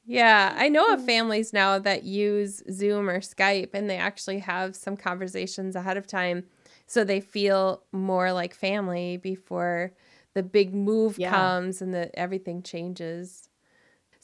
yeah, 0.05 0.55
I 0.57 0.69
know 0.69 0.93
of 0.93 1.05
families 1.07 1.53
now 1.53 1.79
that 1.79 2.03
use 2.03 2.63
Zoom 2.71 3.09
or 3.09 3.21
Skype 3.21 3.71
and 3.73 3.89
they 3.89 3.97
actually 3.97 4.41
have 4.41 4.77
some 4.77 4.97
conversations 4.97 5.77
ahead 5.77 5.97
of 5.97 6.07
time 6.07 6.45
so 6.87 7.03
they 7.05 7.21
feel 7.21 7.83
more 7.93 8.33
like 8.33 8.55
family 8.55 9.17
before 9.17 9.93
the 10.35 10.43
big 10.43 10.75
move 10.75 11.19
yeah. 11.19 11.31
comes 11.31 11.83
and 11.83 11.95
that 11.95 12.11
everything 12.15 12.63
changes. 12.63 13.49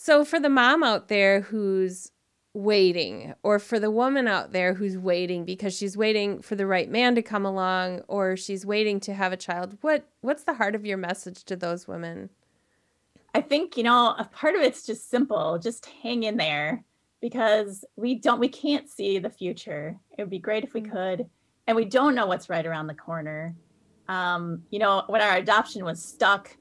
So 0.04 0.24
for 0.24 0.40
the 0.40 0.48
mom 0.48 0.82
out 0.82 1.06
there 1.06 1.42
who's 1.42 2.10
waiting 2.54 3.34
or 3.44 3.60
for 3.60 3.78
the 3.78 3.88
woman 3.88 4.26
out 4.26 4.50
there 4.50 4.74
who's 4.74 4.98
waiting 4.98 5.44
because 5.44 5.76
she's 5.76 5.96
waiting 5.96 6.42
for 6.42 6.56
the 6.56 6.66
right 6.66 6.90
man 6.90 7.14
to 7.14 7.22
come 7.22 7.46
along 7.46 8.00
or 8.08 8.36
she's 8.36 8.66
waiting 8.66 8.98
to 8.98 9.14
have 9.14 9.32
a 9.32 9.36
child, 9.36 9.78
what 9.80 10.08
what's 10.20 10.42
the 10.42 10.54
heart 10.54 10.74
of 10.74 10.84
your 10.84 10.98
message 10.98 11.44
to 11.44 11.54
those 11.54 11.86
women? 11.86 12.30
I 13.32 13.42
think, 13.42 13.76
you 13.76 13.84
know, 13.84 14.16
a 14.18 14.24
part 14.24 14.56
of 14.56 14.62
it's 14.62 14.84
just 14.84 15.08
simple, 15.08 15.60
just 15.60 15.86
hang 16.02 16.24
in 16.24 16.36
there 16.36 16.82
because 17.20 17.84
we 17.94 18.16
don't 18.16 18.40
we 18.40 18.48
can't 18.48 18.90
see 18.90 19.20
the 19.20 19.30
future. 19.30 19.96
It 20.18 20.22
would 20.22 20.30
be 20.30 20.40
great 20.40 20.64
if 20.64 20.74
we 20.74 20.80
mm. 20.80 20.90
could 20.90 21.30
and 21.68 21.76
we 21.76 21.84
don't 21.84 22.16
know 22.16 22.26
what's 22.26 22.50
right 22.50 22.66
around 22.66 22.88
the 22.88 22.94
corner. 22.94 23.54
Um, 24.08 24.64
you 24.70 24.80
know, 24.80 25.04
when 25.06 25.22
our 25.22 25.36
adoption 25.36 25.84
was 25.84 26.02
stuck, 26.04 26.56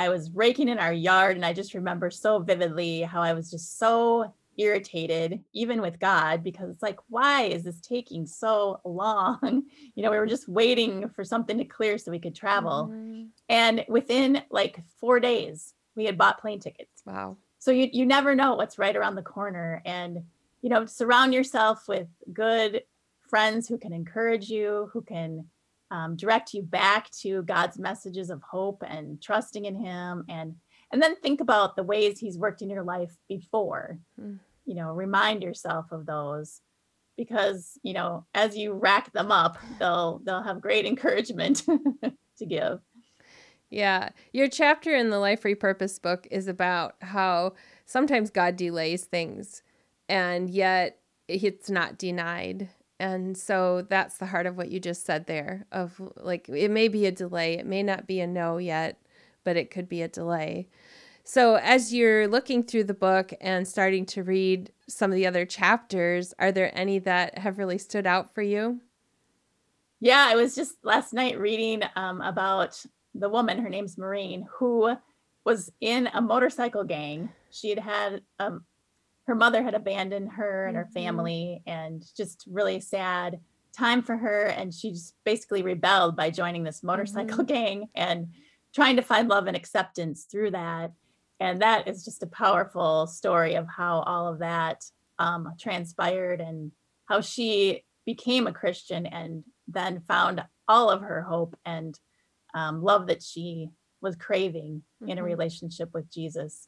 I 0.00 0.08
was 0.08 0.30
raking 0.30 0.70
in 0.70 0.78
our 0.78 0.94
yard, 0.94 1.36
and 1.36 1.44
I 1.44 1.52
just 1.52 1.74
remember 1.74 2.10
so 2.10 2.38
vividly 2.38 3.02
how 3.02 3.20
I 3.20 3.34
was 3.34 3.50
just 3.50 3.78
so 3.78 4.32
irritated, 4.56 5.40
even 5.52 5.82
with 5.82 6.00
God, 6.00 6.42
because 6.42 6.70
it's 6.70 6.82
like, 6.82 6.98
why 7.08 7.42
is 7.42 7.64
this 7.64 7.82
taking 7.82 8.26
so 8.26 8.80
long? 8.84 9.64
You 9.94 10.02
know, 10.02 10.10
we 10.10 10.18
were 10.18 10.26
just 10.26 10.48
waiting 10.48 11.10
for 11.10 11.24
something 11.24 11.58
to 11.58 11.64
clear 11.64 11.98
so 11.98 12.10
we 12.10 12.18
could 12.18 12.34
travel. 12.34 12.90
Mm-hmm. 12.90 13.24
And 13.50 13.84
within 13.88 14.42
like 14.50 14.80
four 14.98 15.20
days, 15.20 15.74
we 15.94 16.06
had 16.06 16.16
bought 16.16 16.40
plane 16.40 16.60
tickets. 16.60 17.02
Wow. 17.04 17.36
So 17.58 17.70
you 17.70 17.90
you 17.92 18.06
never 18.06 18.34
know 18.34 18.54
what's 18.54 18.78
right 18.78 18.96
around 18.96 19.16
the 19.16 19.22
corner. 19.22 19.82
And, 19.84 20.22
you 20.62 20.70
know, 20.70 20.86
surround 20.86 21.34
yourself 21.34 21.86
with 21.86 22.08
good 22.32 22.84
friends 23.28 23.68
who 23.68 23.76
can 23.76 23.92
encourage 23.92 24.48
you, 24.48 24.88
who 24.94 25.02
can 25.02 25.44
um, 25.90 26.16
direct 26.16 26.54
you 26.54 26.62
back 26.62 27.10
to 27.22 27.42
God's 27.42 27.78
messages 27.78 28.30
of 28.30 28.42
hope 28.42 28.82
and 28.86 29.20
trusting 29.20 29.64
in 29.64 29.74
Him, 29.74 30.24
and 30.28 30.54
and 30.92 31.02
then 31.02 31.16
think 31.16 31.40
about 31.40 31.76
the 31.76 31.82
ways 31.82 32.18
He's 32.18 32.38
worked 32.38 32.62
in 32.62 32.70
your 32.70 32.82
life 32.82 33.12
before. 33.28 33.98
Mm. 34.20 34.38
You 34.66 34.74
know, 34.74 34.92
remind 34.92 35.42
yourself 35.42 35.86
of 35.90 36.06
those 36.06 36.60
because 37.16 37.78
you 37.82 37.92
know 37.92 38.24
as 38.34 38.56
you 38.56 38.72
rack 38.72 39.12
them 39.12 39.32
up, 39.32 39.58
they'll 39.78 40.20
they'll 40.24 40.42
have 40.42 40.60
great 40.60 40.86
encouragement 40.86 41.64
to 42.38 42.46
give. 42.46 42.80
Yeah, 43.68 44.10
your 44.32 44.48
chapter 44.48 44.94
in 44.94 45.10
the 45.10 45.18
Life 45.18 45.42
Repurpose 45.42 46.00
book 46.02 46.26
is 46.30 46.48
about 46.48 46.96
how 47.02 47.54
sometimes 47.86 48.30
God 48.30 48.56
delays 48.56 49.04
things, 49.04 49.62
and 50.08 50.50
yet 50.50 50.98
it's 51.28 51.70
not 51.70 51.98
denied 51.98 52.68
and 53.00 53.36
so 53.36 53.82
that's 53.88 54.18
the 54.18 54.26
heart 54.26 54.46
of 54.46 54.56
what 54.56 54.70
you 54.70 54.78
just 54.78 55.04
said 55.04 55.26
there 55.26 55.66
of 55.72 56.00
like 56.16 56.48
it 56.48 56.70
may 56.70 56.86
be 56.86 57.06
a 57.06 57.10
delay 57.10 57.54
it 57.54 57.66
may 57.66 57.82
not 57.82 58.06
be 58.06 58.20
a 58.20 58.26
no 58.26 58.58
yet 58.58 59.00
but 59.42 59.56
it 59.56 59.70
could 59.70 59.88
be 59.88 60.02
a 60.02 60.08
delay. 60.08 60.68
So 61.24 61.54
as 61.54 61.94
you're 61.94 62.28
looking 62.28 62.62
through 62.62 62.84
the 62.84 62.94
book 62.94 63.32
and 63.40 63.66
starting 63.66 64.04
to 64.06 64.22
read 64.22 64.70
some 64.86 65.10
of 65.10 65.16
the 65.16 65.26
other 65.26 65.46
chapters 65.46 66.34
are 66.38 66.52
there 66.52 66.70
any 66.78 66.98
that 67.00 67.38
have 67.38 67.58
really 67.58 67.78
stood 67.78 68.06
out 68.06 68.34
for 68.34 68.42
you? 68.42 68.80
Yeah 69.98 70.26
i 70.28 70.36
was 70.36 70.54
just 70.54 70.76
last 70.82 71.12
night 71.12 71.38
reading 71.38 71.82
um, 71.96 72.20
about 72.20 72.84
the 73.14 73.28
woman 73.28 73.58
her 73.58 73.68
name's 73.68 73.98
maureen 73.98 74.46
who 74.58 74.94
was 75.44 75.72
in 75.80 76.08
a 76.12 76.20
motorcycle 76.20 76.84
gang. 76.84 77.30
She 77.50 77.70
had 77.70 77.78
had 77.78 78.22
um, 78.38 78.64
her 79.30 79.36
mother 79.36 79.62
had 79.62 79.74
abandoned 79.74 80.32
her 80.32 80.66
and 80.66 80.76
her 80.76 80.82
mm-hmm. 80.86 80.92
family 80.92 81.62
and 81.64 82.04
just 82.16 82.44
really 82.50 82.80
sad 82.80 83.38
time 83.72 84.02
for 84.02 84.16
her 84.16 84.46
and 84.46 84.74
she 84.74 84.90
just 84.90 85.14
basically 85.24 85.62
rebelled 85.62 86.16
by 86.16 86.30
joining 86.30 86.64
this 86.64 86.82
motorcycle 86.82 87.44
mm-hmm. 87.44 87.54
gang 87.54 87.88
and 87.94 88.26
trying 88.74 88.96
to 88.96 89.02
find 89.02 89.28
love 89.28 89.46
and 89.46 89.56
acceptance 89.56 90.24
through 90.24 90.50
that 90.50 90.90
and 91.38 91.62
that 91.62 91.86
is 91.86 92.04
just 92.04 92.24
a 92.24 92.26
powerful 92.26 93.06
story 93.06 93.54
of 93.54 93.68
how 93.68 94.00
all 94.00 94.26
of 94.26 94.40
that 94.40 94.82
um, 95.20 95.54
transpired 95.60 96.40
and 96.40 96.72
how 97.04 97.20
she 97.20 97.84
became 98.04 98.48
a 98.48 98.52
christian 98.52 99.06
and 99.06 99.44
then 99.68 100.02
found 100.08 100.42
all 100.66 100.90
of 100.90 101.02
her 101.02 101.22
hope 101.22 101.56
and 101.64 102.00
um, 102.52 102.82
love 102.82 103.06
that 103.06 103.22
she 103.22 103.68
was 104.00 104.16
craving 104.16 104.82
mm-hmm. 105.00 105.08
in 105.08 105.18
a 105.18 105.20
mm-hmm. 105.20 105.30
relationship 105.30 105.90
with 105.94 106.10
jesus 106.10 106.66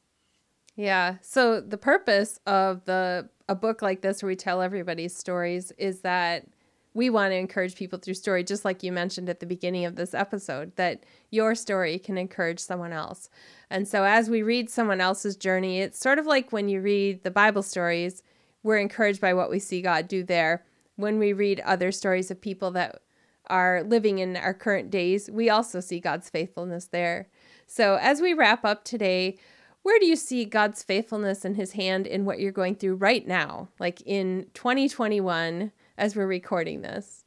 yeah. 0.76 1.16
So 1.22 1.60
the 1.60 1.78
purpose 1.78 2.40
of 2.46 2.84
the 2.84 3.28
a 3.48 3.54
book 3.54 3.82
like 3.82 4.00
this 4.00 4.22
where 4.22 4.28
we 4.28 4.36
tell 4.36 4.62
everybody's 4.62 5.14
stories 5.14 5.72
is 5.76 6.00
that 6.00 6.46
we 6.94 7.10
want 7.10 7.32
to 7.32 7.36
encourage 7.36 7.74
people 7.74 7.98
through 7.98 8.14
story 8.14 8.44
just 8.44 8.64
like 8.64 8.82
you 8.82 8.92
mentioned 8.92 9.28
at 9.28 9.40
the 9.40 9.46
beginning 9.46 9.84
of 9.84 9.96
this 9.96 10.14
episode 10.14 10.74
that 10.76 11.04
your 11.30 11.54
story 11.54 11.98
can 11.98 12.18
encourage 12.18 12.60
someone 12.60 12.92
else. 12.92 13.30
And 13.70 13.88
so 13.88 14.04
as 14.04 14.28
we 14.28 14.42
read 14.42 14.68
someone 14.68 15.00
else's 15.00 15.36
journey, 15.36 15.80
it's 15.80 15.98
sort 15.98 16.18
of 16.18 16.26
like 16.26 16.52
when 16.52 16.68
you 16.68 16.80
read 16.80 17.22
the 17.22 17.30
Bible 17.30 17.62
stories, 17.62 18.22
we're 18.62 18.78
encouraged 18.78 19.20
by 19.20 19.34
what 19.34 19.50
we 19.50 19.58
see 19.58 19.80
God 19.80 20.06
do 20.06 20.22
there. 20.22 20.64
When 20.96 21.18
we 21.18 21.32
read 21.32 21.60
other 21.60 21.92
stories 21.92 22.30
of 22.30 22.40
people 22.40 22.70
that 22.72 23.02
are 23.48 23.82
living 23.82 24.18
in 24.18 24.36
our 24.36 24.54
current 24.54 24.90
days, 24.90 25.30
we 25.30 25.48
also 25.48 25.80
see 25.80 25.98
God's 25.98 26.28
faithfulness 26.28 26.86
there. 26.86 27.28
So 27.66 27.98
as 28.00 28.20
we 28.20 28.34
wrap 28.34 28.64
up 28.64 28.84
today, 28.84 29.38
where 29.82 29.98
do 29.98 30.06
you 30.06 30.16
see 30.16 30.44
God's 30.44 30.82
faithfulness 30.82 31.44
and 31.44 31.56
his 31.56 31.72
hand 31.72 32.06
in 32.06 32.24
what 32.24 32.38
you're 32.38 32.52
going 32.52 32.76
through 32.76 32.96
right 32.96 33.26
now, 33.26 33.68
like 33.80 34.00
in 34.02 34.46
2021 34.54 35.72
as 35.98 36.14
we're 36.14 36.26
recording 36.26 36.82
this? 36.82 37.24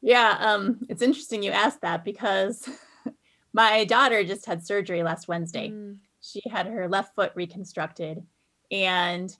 Yeah, 0.00 0.36
um, 0.38 0.78
it's 0.88 1.02
interesting 1.02 1.42
you 1.42 1.50
asked 1.50 1.80
that 1.80 2.04
because 2.04 2.68
my 3.52 3.84
daughter 3.84 4.22
just 4.22 4.46
had 4.46 4.64
surgery 4.64 5.02
last 5.02 5.26
Wednesday. 5.26 5.70
Mm. 5.70 5.96
She 6.20 6.42
had 6.48 6.66
her 6.66 6.88
left 6.88 7.16
foot 7.16 7.32
reconstructed. 7.34 8.22
And 8.70 9.34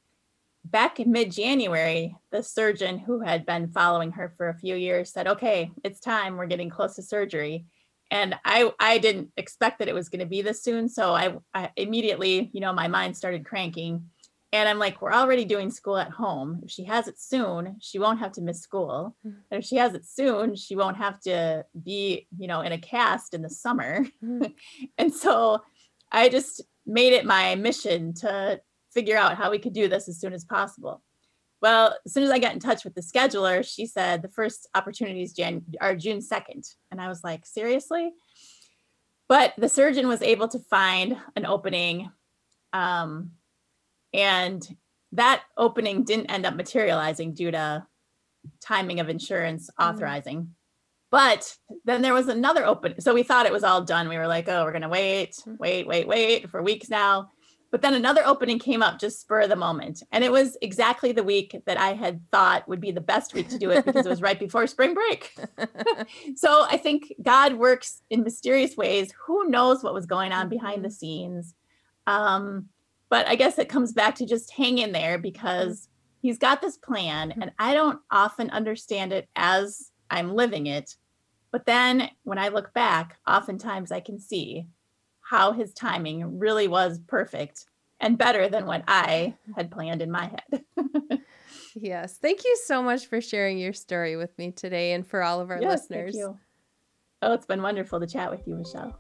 back 0.65 0.99
in 0.99 1.13
mid 1.13 1.31
January, 1.31 2.17
the 2.33 2.43
surgeon 2.43 2.99
who 2.99 3.21
had 3.21 3.47
been 3.47 3.69
following 3.69 4.11
her 4.13 4.35
for 4.37 4.49
a 4.49 4.59
few 4.59 4.75
years 4.75 5.13
said, 5.13 5.29
Okay, 5.29 5.71
it's 5.85 6.01
time. 6.01 6.37
We're 6.37 6.47
getting 6.47 6.71
close 6.71 6.97
to 6.97 7.03
surgery 7.03 7.67
and 8.11 8.35
I 8.45 8.71
I 8.81 8.99
didn't 8.99 9.31
expect 9.37 9.79
that 9.79 9.89
it 9.89 9.95
was 9.95 10.09
going 10.09 10.21
to 10.21 10.27
be 10.27 10.43
this 10.43 10.63
soon. 10.63 10.89
So 10.89 11.15
I, 11.15 11.37
I 11.55 11.71
immediately, 11.77 12.51
you 12.53 12.61
know, 12.61 12.73
my 12.73 12.89
mind 12.89 13.17
started 13.17 13.45
cranking. 13.45 14.07
And 14.51 14.67
I'm 14.67 14.79
like, 14.79 15.03
we're 15.03 15.13
already 15.13 15.45
doing 15.45 15.71
school 15.71 15.99
at 15.99 16.11
home. 16.11 16.61
If 16.63 16.71
she 16.71 16.85
has 16.85 17.07
it 17.07 17.21
soon, 17.21 17.77
she 17.81 17.99
won't 17.99 18.21
have 18.21 18.33
to 18.33 18.41
miss 18.41 18.61
school. 18.63 19.15
Mm-hmm. 19.27 19.39
And 19.51 19.63
if 19.63 19.69
she 19.69 19.77
has 19.77 19.93
it 19.93 20.07
soon, 20.07 20.57
she 20.57 20.75
won't 20.75 20.97
have 20.97 21.21
to 21.21 21.67
be, 21.85 22.27
you 22.39 22.47
know, 22.47 22.63
in 22.63 22.73
a 22.73 22.79
cast 22.79 23.35
in 23.35 23.43
the 23.43 23.51
summer. 23.51 24.07
Mm-hmm. 24.25 24.47
and 24.99 25.13
so 25.13 25.61
I 26.11 26.31
just 26.31 26.63
made 26.87 27.13
it 27.13 27.27
my 27.27 27.57
mission 27.57 28.15
to 28.15 28.61
figure 28.95 29.19
out 29.19 29.37
how 29.37 29.51
we 29.51 29.59
could 29.59 29.75
do 29.75 29.87
this 29.87 30.09
as 30.09 30.19
soon 30.19 30.33
as 30.33 30.45
possible. 30.45 31.03
Well, 31.61 31.97
as 32.07 32.13
soon 32.13 32.23
as 32.23 32.31
I 32.31 32.39
got 32.39 32.53
in 32.55 32.61
touch 32.61 32.85
with 32.85 32.95
the 32.95 33.01
scheduler, 33.01 33.69
she 33.69 33.87
said 33.87 34.23
the 34.23 34.29
first 34.29 34.69
opportunities 34.75 35.33
Jan- 35.33 35.65
are 35.81 35.97
June 35.97 36.19
2nd. 36.19 36.75
And 36.91 37.01
I 37.01 37.09
was 37.09 37.25
like, 37.25 37.45
seriously? 37.45 38.13
But 39.29 39.55
the 39.59 39.69
surgeon 39.69 40.09
was 40.09 40.23
able 40.23 40.49
to 40.49 40.59
find 40.59 41.17
an 41.37 41.47
opening. 41.47 42.11
Um, 42.73 43.33
and 44.15 44.67
that 45.13 45.43
opening 45.57 46.05
didn't 46.05 46.31
end 46.31 46.47
up 46.47 46.55
materializing 46.55 47.35
due 47.35 47.51
to 47.51 47.87
timing 48.61 49.01
of 49.01 49.09
insurance 49.09 49.69
mm. 49.69 49.85
authorizing. 49.85 50.43
Mm. 50.43 50.49
But 51.11 51.57
then 51.85 52.03
there 52.03 52.15
was 52.15 52.29
another 52.29 52.67
open. 52.67 53.01
So 53.01 53.15
we 53.15 53.23
thought 53.23 53.47
it 53.47 53.53
was 53.53 53.65
all 53.65 53.83
done. 53.83 54.09
We 54.09 54.19
were 54.19 54.27
like, 54.27 54.49
oh, 54.49 54.65
we're 54.65 54.73
going 54.73 54.83
to 54.83 54.89
wait, 54.89 55.35
mm. 55.47 55.59
wait, 55.59 55.87
wait, 55.87 56.07
wait 56.07 56.51
for 56.51 56.63
weeks 56.63 56.89
now. 56.89 57.31
But 57.71 57.83
then 57.83 57.93
another 57.93 58.23
opening 58.25 58.59
came 58.59 58.83
up 58.83 58.99
just 58.99 59.21
spur 59.21 59.43
of 59.43 59.51
the 59.51 59.57
moment. 59.57 60.03
And 60.11 60.25
it 60.25 60.33
was 60.33 60.57
exactly 60.63 61.13
the 61.13 61.23
week 61.23 61.61
that 61.67 61.79
I 61.79 61.93
had 61.93 62.23
thought 62.31 62.67
would 62.67 62.81
be 62.81 62.93
the 62.93 63.01
best 63.01 63.35
week 63.35 63.49
to 63.51 63.59
do 63.59 63.71
it 63.71 63.85
because 63.85 64.07
it 64.07 64.09
was 64.09 64.23
right 64.23 64.39
before 64.39 64.67
spring 64.67 64.95
break. 64.95 65.35
so 66.37 66.67
I 66.69 66.79
think 66.79 67.13
God 67.21 67.55
works 67.55 68.03
in 68.09 68.23
mysterious 68.23 68.77
ways. 68.77 69.13
Who 69.27 69.51
knows 69.51 69.83
what 69.83 69.93
was 69.93 70.07
going 70.07 70.33
on 70.33 70.49
behind 70.49 70.83
the 70.83 70.89
mm-hmm. 70.89 70.95
scenes? 70.95 71.55
Um, 72.07 72.71
but 73.11 73.29
I 73.29 73.35
guess 73.35 73.59
it 73.59 73.69
comes 73.69 73.93
back 73.93 74.15
to 74.17 74.27
just 74.27 74.53
hang 74.53 74.79
in 74.79 74.93
there 74.93 75.19
because 75.19 75.89
he's 76.21 76.39
got 76.39 76.63
this 76.63 76.79
plan 76.79 77.35
and 77.41 77.53
I 77.59 77.75
don't 77.75 78.01
often 78.11 78.51
understand 78.51 79.13
it 79.13 79.29
as 79.37 79.91
I'm 80.11 80.35
living 80.35 80.67
it. 80.67 80.95
But 81.51 81.67
then 81.67 82.11
when 82.25 82.39
I 82.39 82.49
look 82.49 82.73
back, 82.73 83.19
oftentimes 83.27 83.93
I 83.93 84.01
can 84.01 84.19
see 84.19 84.67
how 85.29 85.53
his 85.53 85.75
timing 85.75 86.39
really 86.39 86.69
was 86.69 86.99
perfect 87.07 87.67
and 88.01 88.17
better 88.17 88.49
than 88.49 88.65
what 88.65 88.83
I 88.89 89.35
had 89.57 89.71
planned 89.71 90.01
in 90.01 90.11
my 90.11 90.31
head. 90.51 90.63
Yes. 91.81 92.17
Thank 92.19 92.45
you 92.45 92.57
so 92.65 92.83
much 92.83 93.07
for 93.07 93.21
sharing 93.21 93.57
your 93.59 93.73
story 93.73 94.17
with 94.17 94.37
me 94.37 94.51
today 94.51 94.95
and 94.95 95.07
for 95.07 95.23
all 95.23 95.41
of 95.41 95.51
our 95.51 95.61
Yes, 95.61 95.83
listeners. 95.83 96.15
thank 96.15 96.17
you. 96.17 96.39
Oh, 97.23 97.35
it's 97.35 97.47
been 97.47 97.63
wonderful 97.63 98.01
to 98.01 98.07
chat 98.07 98.31
with 98.33 98.49
you, 98.49 98.57
Michelle. 98.57 98.99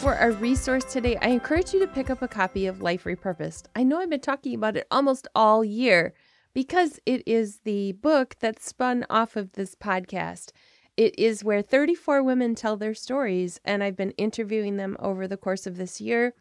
For 0.00 0.14
our 0.16 0.32
resource 0.32 0.84
today, 0.84 1.16
I 1.22 1.28
encourage 1.28 1.72
you 1.72 1.80
to 1.80 1.86
pick 1.86 2.10
up 2.10 2.20
a 2.22 2.28
copy 2.28 2.66
of 2.66 2.82
Life 2.82 3.04
Repurposed. 3.04 3.64
I 3.74 3.84
know 3.84 3.98
I've 4.00 4.10
been 4.10 4.20
talking 4.20 4.54
about 4.54 4.76
it 4.76 4.86
almost 4.90 5.28
all 5.34 5.64
year 5.64 6.12
because 6.54 7.00
it 7.04 7.22
is 7.26 7.58
the 7.64 7.92
book 7.92 8.36
that 8.40 8.62
spun 8.62 9.04
off 9.10 9.36
of 9.36 9.52
this 9.52 9.74
podcast. 9.74 10.52
It 10.96 11.18
is 11.18 11.42
where 11.42 11.60
34 11.60 12.22
women 12.22 12.54
tell 12.54 12.76
their 12.76 12.94
stories, 12.94 13.60
and 13.64 13.82
I've 13.82 13.96
been 13.96 14.12
interviewing 14.12 14.76
them 14.76 14.96
over 15.00 15.26
the 15.26 15.36
course 15.36 15.66
of 15.66 15.76
this 15.76 16.00
year 16.00 16.34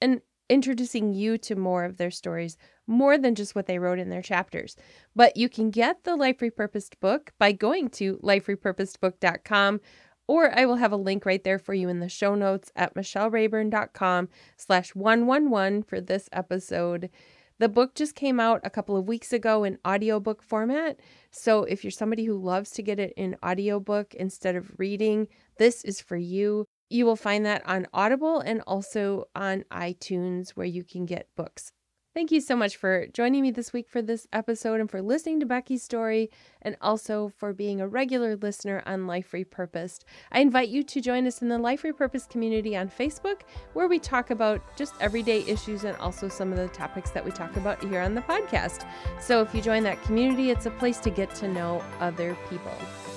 and 0.00 0.20
introducing 0.48 1.12
you 1.12 1.36
to 1.38 1.56
more 1.56 1.84
of 1.84 1.96
their 1.96 2.12
stories, 2.12 2.56
more 2.86 3.18
than 3.18 3.34
just 3.34 3.56
what 3.56 3.66
they 3.66 3.80
wrote 3.80 3.98
in 3.98 4.10
their 4.10 4.22
chapters. 4.22 4.76
But 5.16 5.36
you 5.36 5.48
can 5.48 5.70
get 5.70 6.04
the 6.04 6.14
Life 6.14 6.38
Repurposed 6.38 7.00
book 7.00 7.32
by 7.38 7.50
going 7.50 7.90
to 7.90 8.18
liferepurposedbook.com 8.18 9.80
or 10.28 10.56
I 10.58 10.66
will 10.66 10.76
have 10.76 10.92
a 10.92 10.96
link 10.96 11.24
right 11.24 11.42
there 11.42 11.58
for 11.58 11.72
you 11.72 11.88
in 11.88 12.00
the 12.00 12.08
show 12.08 12.34
notes 12.34 12.72
at 12.74 12.94
michellerayburn.com 12.94 14.28
slash 14.56 14.94
111 14.94 15.84
for 15.84 16.00
this 16.00 16.28
episode. 16.32 17.10
The 17.58 17.68
book 17.68 17.94
just 17.94 18.14
came 18.14 18.38
out 18.38 18.60
a 18.64 18.70
couple 18.70 18.96
of 18.96 19.08
weeks 19.08 19.32
ago 19.32 19.64
in 19.64 19.78
audiobook 19.86 20.42
format. 20.42 21.00
So 21.30 21.64
if 21.64 21.84
you're 21.84 21.90
somebody 21.90 22.24
who 22.24 22.36
loves 22.36 22.70
to 22.72 22.82
get 22.82 22.98
it 22.98 23.14
in 23.16 23.36
audiobook 23.44 24.14
instead 24.14 24.56
of 24.56 24.78
reading, 24.78 25.28
this 25.58 25.82
is 25.84 26.00
for 26.00 26.16
you. 26.16 26.66
You 26.90 27.06
will 27.06 27.16
find 27.16 27.46
that 27.46 27.66
on 27.66 27.86
Audible 27.94 28.40
and 28.40 28.60
also 28.66 29.24
on 29.34 29.64
iTunes 29.72 30.50
where 30.50 30.66
you 30.66 30.84
can 30.84 31.06
get 31.06 31.28
books. 31.34 31.72
Thank 32.16 32.32
you 32.32 32.40
so 32.40 32.56
much 32.56 32.78
for 32.78 33.06
joining 33.08 33.42
me 33.42 33.50
this 33.50 33.74
week 33.74 33.90
for 33.90 34.00
this 34.00 34.26
episode 34.32 34.80
and 34.80 34.90
for 34.90 35.02
listening 35.02 35.38
to 35.40 35.44
Becky's 35.44 35.82
story 35.82 36.30
and 36.62 36.74
also 36.80 37.28
for 37.36 37.52
being 37.52 37.78
a 37.78 37.86
regular 37.86 38.36
listener 38.36 38.82
on 38.86 39.06
Life 39.06 39.32
Repurposed. 39.32 40.04
I 40.32 40.40
invite 40.40 40.70
you 40.70 40.82
to 40.82 41.02
join 41.02 41.26
us 41.26 41.42
in 41.42 41.48
the 41.48 41.58
Life 41.58 41.82
Repurposed 41.82 42.30
community 42.30 42.74
on 42.74 42.88
Facebook 42.88 43.42
where 43.74 43.86
we 43.86 43.98
talk 43.98 44.30
about 44.30 44.62
just 44.78 44.94
everyday 44.98 45.42
issues 45.42 45.84
and 45.84 45.94
also 45.98 46.26
some 46.26 46.52
of 46.52 46.56
the 46.56 46.68
topics 46.68 47.10
that 47.10 47.22
we 47.22 47.32
talk 47.32 47.54
about 47.56 47.84
here 47.84 48.00
on 48.00 48.14
the 48.14 48.22
podcast. 48.22 48.88
So 49.20 49.42
if 49.42 49.54
you 49.54 49.60
join 49.60 49.82
that 49.82 50.02
community, 50.02 50.48
it's 50.48 50.64
a 50.64 50.70
place 50.70 50.96
to 51.00 51.10
get 51.10 51.34
to 51.34 51.48
know 51.48 51.84
other 52.00 52.34
people. 52.48 52.72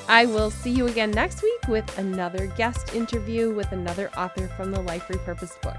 I 0.09 0.25
will 0.25 0.51
see 0.51 0.71
you 0.71 0.87
again 0.87 1.11
next 1.11 1.41
week 1.41 1.69
with 1.69 1.97
another 1.97 2.47
guest 2.47 2.93
interview 2.93 3.53
with 3.53 3.71
another 3.71 4.09
author 4.17 4.49
from 4.57 4.71
the 4.71 4.81
Life 4.81 5.07
Repurposed 5.07 5.61
book. 5.61 5.77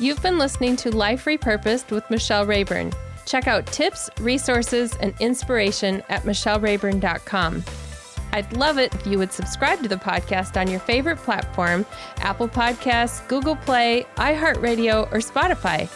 You've 0.00 0.22
been 0.22 0.38
listening 0.38 0.76
to 0.76 0.94
Life 0.94 1.24
Repurposed 1.24 1.90
with 1.90 2.08
Michelle 2.08 2.46
Rayburn. 2.46 2.92
Check 3.26 3.48
out 3.48 3.66
tips, 3.66 4.08
resources, 4.20 4.96
and 5.00 5.12
inspiration 5.18 6.04
at 6.08 6.22
michellerayburn.com. 6.22 7.64
I'd 8.32 8.56
love 8.56 8.78
it 8.78 8.94
if 8.94 9.06
you 9.06 9.18
would 9.18 9.32
subscribe 9.32 9.82
to 9.82 9.88
the 9.88 9.96
podcast 9.96 10.60
on 10.60 10.70
your 10.70 10.78
favorite 10.80 11.18
platform 11.18 11.84
Apple 12.18 12.48
Podcasts, 12.48 13.26
Google 13.26 13.56
Play, 13.56 14.06
iHeartRadio, 14.16 15.10
or 15.10 15.18
Spotify. 15.18 15.90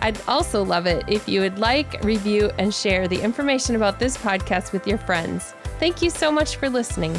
I'd 0.00 0.20
also 0.26 0.64
love 0.64 0.86
it 0.86 1.04
if 1.06 1.28
you 1.28 1.40
would 1.40 1.60
like, 1.60 2.02
review, 2.02 2.50
and 2.58 2.74
share 2.74 3.06
the 3.06 3.20
information 3.22 3.76
about 3.76 4.00
this 4.00 4.16
podcast 4.16 4.72
with 4.72 4.88
your 4.88 4.98
friends. 4.98 5.54
Thank 5.78 6.02
you 6.02 6.10
so 6.10 6.32
much 6.32 6.56
for 6.56 6.68
listening. 6.68 7.14